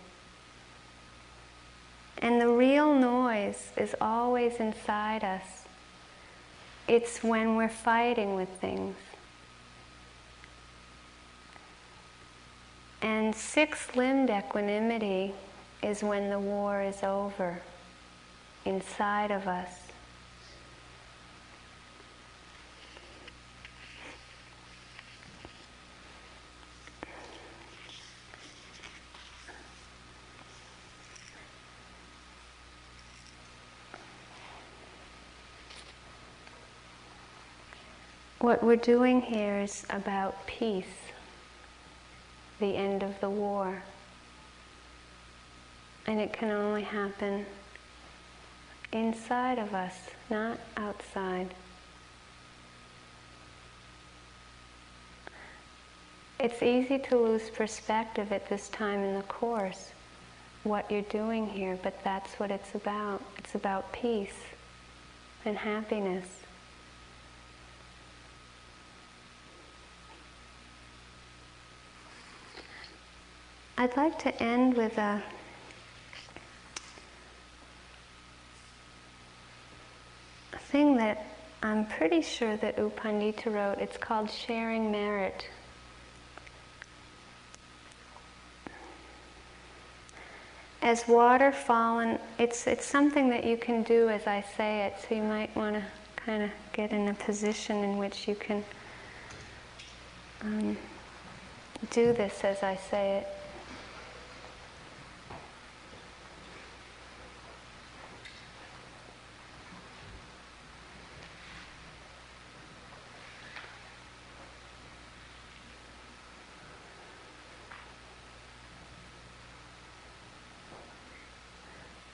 And 2.19 2.41
the 2.41 2.49
real 2.49 2.95
noise 2.95 3.73
is 3.77 3.95
always 4.01 4.57
inside 4.57 5.25
us. 5.25 5.65
It's 6.87 7.23
when 7.23 7.57
we're 7.57 7.69
fighting 7.69 8.35
with 8.35 8.49
things. 8.61 8.97
And 13.01 13.35
six 13.35 13.97
limbed 13.97 14.31
equanimity 14.31 15.35
is 15.83 16.05
when 16.05 16.31
the 16.31 16.39
war 16.39 16.81
is 16.81 17.03
over 17.03 17.61
inside 18.65 19.31
of 19.31 19.49
us. 19.49 19.71
What 38.43 38.65
we're 38.65 38.75
doing 38.75 39.23
here 39.23 39.61
is 39.61 39.87
about 39.89 40.47
peace, 40.49 40.85
the 42.59 42.77
end 42.77 43.05
of 43.05 43.21
the 43.21 43.31
war. 43.31 43.85
And 46.09 46.19
it 46.19 46.33
can 46.33 46.51
only 46.51 46.83
happen 46.83 47.47
inside 48.93 49.59
of 49.59 49.75
us, 49.75 49.95
not 50.31 50.59
outside. 50.77 51.55
It's 56.39 56.63
easy 56.63 56.99
to 56.99 57.17
lose 57.17 57.51
perspective 57.51 58.33
at 58.33 58.49
this 58.49 58.69
time 58.69 59.01
in 59.01 59.15
the 59.15 59.23
Course, 59.23 59.93
what 60.65 60.91
you're 60.91 61.03
doing 61.03 61.47
here, 61.47 61.79
but 61.83 62.03
that's 62.03 62.33
what 62.41 62.51
it's 62.51 62.75
about. 62.75 63.23
It's 63.39 63.55
about 63.55 63.93
peace 63.93 64.39
and 65.45 65.57
happiness. 65.57 66.27
I'd 73.79 73.97
like 73.97 74.19
to 74.21 74.43
end 74.43 74.75
with 74.77 74.99
a 74.99 75.23
thing 80.73 80.97
that 80.97 81.27
I'm 81.63 81.85
pretty 81.85 82.23
sure 82.23 82.57
that 82.57 82.79
U 82.79 82.91
Pandita 82.97 83.53
wrote. 83.53 83.79
It's 83.79 83.99
called 83.99 84.31
Sharing 84.31 84.91
Merit. 84.91 85.47
As 90.81 91.07
water 91.07 91.53
fallen, 91.53 92.19
it's, 92.39 92.67
it's 92.67 92.87
something 92.87 93.29
that 93.29 93.45
you 93.45 93.59
can 93.59 93.83
do 93.83 94.09
as 94.09 94.27
I 94.27 94.45
say 94.57 94.87
it, 94.87 94.95
so 95.07 95.15
you 95.15 95.23
might 95.23 95.55
want 95.55 95.77
to 95.77 95.83
kind 96.17 96.43
of 96.43 96.51
get 96.73 96.91
in 96.91 97.07
a 97.07 97.15
position 97.15 97.85
in 97.85 97.99
which 97.99 98.27
you 98.27 98.35
can 98.35 98.65
um, 100.41 100.77
do 101.91 102.15
this 102.15 102.45
as 102.45 102.63
I 102.63 102.77
say 102.77 103.19
it. 103.19 103.42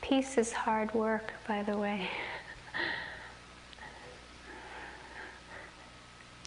Peace 0.08 0.38
is 0.38 0.52
hard 0.54 0.94
work, 0.94 1.34
by 1.46 1.62
the 1.62 1.76
way. 1.76 2.08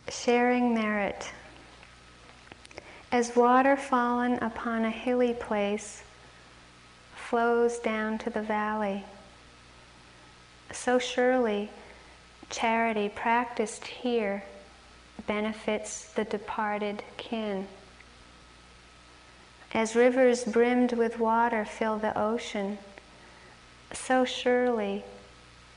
Sharing 0.10 0.74
merit. 0.74 1.32
As 3.12 3.36
water 3.36 3.78
fallen 3.78 4.40
upon 4.42 4.84
a 4.84 4.90
hilly 4.90 5.36
place 5.36 6.02
flows 7.16 7.78
down 7.78 8.18
to 8.18 8.32
the 8.32 8.42
valley, 8.42 9.06
so 10.72 10.98
surely 10.98 11.70
charity 12.50 13.10
practiced 13.10 13.86
here 13.86 14.44
benefits 15.28 16.12
the 16.14 16.24
departed 16.24 17.04
kin. 17.18 17.68
As 19.72 19.96
rivers 19.96 20.46
brimmed 20.46 20.94
with 20.94 21.20
water 21.20 21.64
fill 21.64 22.00
the 22.00 22.18
ocean, 22.20 22.80
so 23.94 24.26
surely 24.26 25.04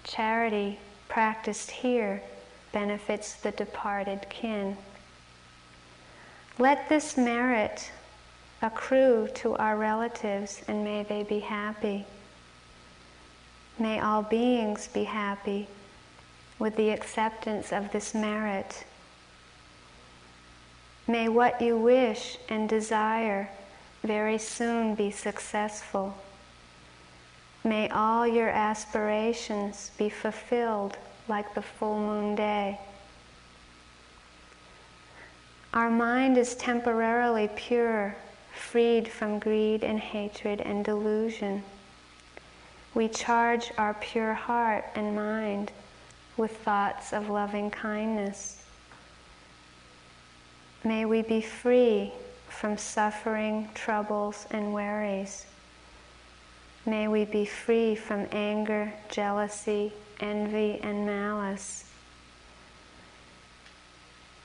charity 0.04 0.78
practiced 1.08 1.70
here 1.70 2.22
benefits 2.72 3.34
the 3.34 3.52
departed 3.52 4.26
kin. 4.28 4.76
Let 6.58 6.88
this 6.88 7.16
merit 7.16 7.90
accrue 8.62 9.28
to 9.34 9.56
our 9.56 9.76
relatives 9.76 10.62
and 10.68 10.84
may 10.84 11.02
they 11.02 11.22
be 11.22 11.40
happy. 11.40 12.06
May 13.78 14.00
all 14.00 14.22
beings 14.22 14.88
be 14.88 15.04
happy 15.04 15.68
with 16.58 16.76
the 16.76 16.90
acceptance 16.90 17.72
of 17.72 17.90
this 17.92 18.14
merit. 18.14 18.84
May 21.06 21.28
what 21.28 21.60
you 21.60 21.76
wish 21.76 22.38
and 22.48 22.68
desire 22.68 23.50
very 24.02 24.38
soon 24.38 24.94
be 24.94 25.10
successful. 25.10 26.16
May 27.64 27.88
all 27.88 28.26
your 28.26 28.50
aspirations 28.50 29.90
be 29.96 30.10
fulfilled 30.10 30.98
like 31.28 31.54
the 31.54 31.62
full 31.62 31.98
moon 31.98 32.34
day. 32.34 32.78
Our 35.72 35.88
mind 35.88 36.36
is 36.36 36.54
temporarily 36.56 37.48
pure, 37.56 38.14
freed 38.54 39.08
from 39.08 39.38
greed 39.38 39.82
and 39.82 39.98
hatred 39.98 40.60
and 40.60 40.84
delusion. 40.84 41.62
We 42.94 43.08
charge 43.08 43.72
our 43.78 43.94
pure 43.94 44.34
heart 44.34 44.84
and 44.94 45.16
mind 45.16 45.72
with 46.36 46.56
thoughts 46.58 47.14
of 47.14 47.30
loving 47.30 47.70
kindness. 47.70 48.62
May 50.84 51.06
we 51.06 51.22
be 51.22 51.40
free 51.40 52.12
from 52.48 52.76
suffering, 52.76 53.70
troubles, 53.74 54.46
and 54.50 54.74
worries. 54.74 55.46
May 56.87 57.09
we 57.09 57.24
be 57.24 57.47
free 57.47 57.95
from 57.95 58.26
anger, 58.30 58.93
jealousy, 59.11 59.93
envy, 60.20 60.80
and 60.82 61.07
malice. 61.07 61.85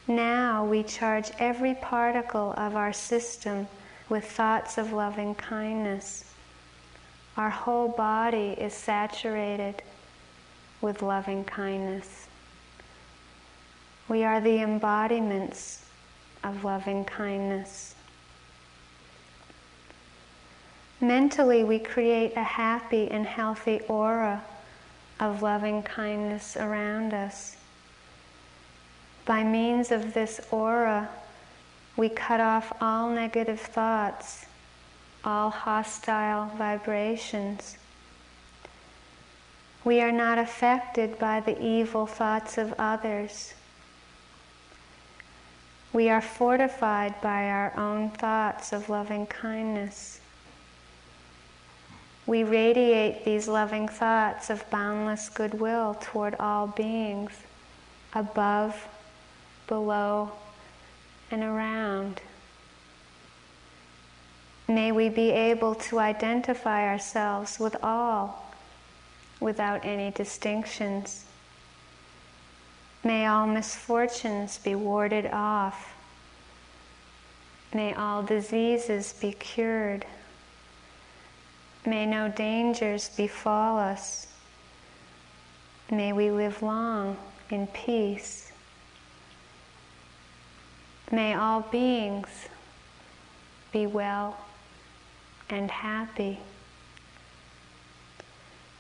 Now 0.07 0.63
we 0.65 0.83
charge 0.83 1.31
every 1.37 1.75
particle 1.75 2.53
of 2.57 2.75
our 2.75 2.93
system 2.93 3.67
with 4.07 4.25
thoughts 4.25 4.77
of 4.77 4.93
loving 4.93 5.35
kindness. 5.35 6.23
Our 7.35 7.49
whole 7.49 7.89
body 7.89 8.55
is 8.57 8.73
saturated 8.73 9.83
with 10.81 11.01
loving 11.01 11.43
kindness. 11.43 12.27
We 14.07 14.23
are 14.23 14.41
the 14.41 14.61
embodiments 14.61 15.85
of 16.43 16.63
loving 16.63 17.05
kindness. 17.05 17.95
Mentally, 21.01 21.63
we 21.63 21.79
create 21.79 22.33
a 22.35 22.43
happy 22.43 23.09
and 23.09 23.25
healthy 23.25 23.79
aura 23.87 24.43
of 25.19 25.41
loving 25.41 25.81
kindness 25.81 26.57
around 26.57 27.13
us. 27.13 27.55
By 29.25 29.43
means 29.43 29.91
of 29.91 30.13
this 30.13 30.41
aura, 30.51 31.09
we 31.95 32.09
cut 32.09 32.41
off 32.41 32.73
all 32.81 33.09
negative 33.09 33.61
thoughts, 33.61 34.45
all 35.23 35.49
hostile 35.49 36.51
vibrations. 36.57 37.77
We 39.85 40.01
are 40.01 40.11
not 40.11 40.37
affected 40.37 41.17
by 41.17 41.39
the 41.39 41.61
evil 41.61 42.07
thoughts 42.07 42.57
of 42.57 42.73
others. 42.77 43.53
We 45.93 46.09
are 46.09 46.21
fortified 46.21 47.21
by 47.21 47.49
our 47.49 47.73
own 47.77 48.09
thoughts 48.09 48.73
of 48.73 48.89
loving 48.89 49.25
kindness. 49.27 50.19
We 52.29 52.43
radiate 52.43 53.25
these 53.25 53.47
loving 53.47 53.87
thoughts 53.87 54.51
of 54.51 54.69
boundless 54.69 55.29
goodwill 55.29 55.97
toward 55.99 56.35
all 56.39 56.67
beings, 56.67 57.31
above, 58.13 58.87
below, 59.65 60.33
and 61.31 61.41
around. 61.41 62.21
May 64.67 64.91
we 64.91 65.09
be 65.09 65.31
able 65.31 65.73
to 65.89 65.97
identify 65.97 66.87
ourselves 66.87 67.59
with 67.59 67.75
all 67.81 68.53
without 69.39 69.83
any 69.83 70.11
distinctions. 70.11 71.25
May 73.03 73.25
all 73.25 73.47
misfortunes 73.47 74.59
be 74.59 74.75
warded 74.75 75.25
off. 75.33 75.95
May 77.73 77.91
all 77.95 78.21
diseases 78.21 79.13
be 79.19 79.31
cured. 79.31 80.05
May 81.85 82.05
no 82.05 82.27
dangers 82.29 83.09
befall 83.09 83.77
us. 83.77 84.27
May 85.89 86.13
we 86.13 86.29
live 86.29 86.61
long 86.61 87.17
in 87.49 87.67
peace. 87.67 88.51
May 91.11 91.33
all 91.33 91.61
beings 91.61 92.27
be 93.71 93.87
well 93.87 94.37
and 95.49 95.71
happy. 95.71 96.39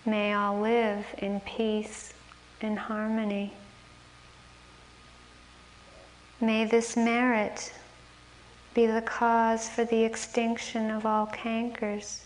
May 0.05 0.33
all 0.33 0.59
live 0.59 1.05
in 1.17 1.39
peace 1.41 2.13
and 2.61 2.77
harmony. 2.77 3.53
May 6.41 6.65
this 6.65 6.95
merit 6.95 7.73
be 8.73 8.85
the 8.85 9.01
cause 9.01 9.67
for 9.67 9.83
the 9.83 10.03
extinction 10.03 10.91
of 10.91 11.05
all 11.05 11.27
cankers. 11.27 12.21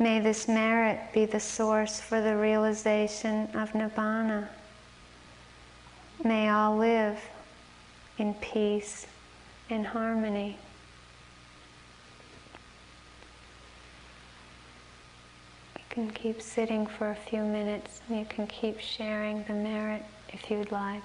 May 0.00 0.20
this 0.20 0.46
merit 0.46 1.00
be 1.12 1.24
the 1.24 1.40
source 1.40 1.98
for 1.98 2.20
the 2.20 2.36
realization 2.36 3.48
of 3.54 3.72
Nibbana. 3.72 4.46
May 6.22 6.48
all 6.48 6.76
live 6.76 7.18
in 8.18 8.34
peace 8.34 9.06
and 9.70 9.84
harmony. 9.84 10.56
You 15.76 15.82
can 15.90 16.10
keep 16.10 16.40
sitting 16.42 16.86
for 16.86 17.10
a 17.10 17.16
few 17.16 17.42
minutes 17.42 18.00
you 18.08 18.24
can 18.28 18.46
keep 18.46 18.78
sharing 18.78 19.42
the 19.44 19.52
merit 19.52 20.04
if 20.32 20.48
you'd 20.48 20.70
like. 20.70 21.02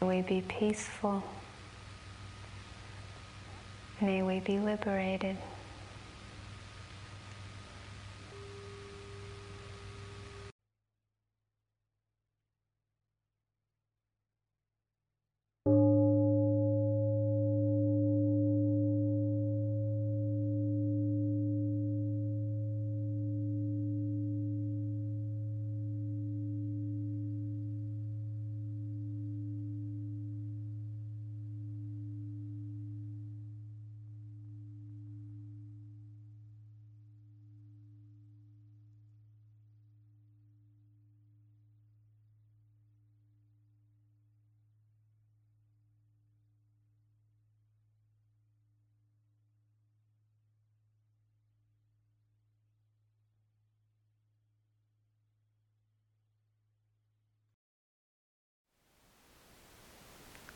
We 0.00 0.22
be 0.22 0.40
peaceful. 0.40 1.22
May 4.02 4.20
we 4.20 4.40
be 4.40 4.58
liberated. 4.58 5.36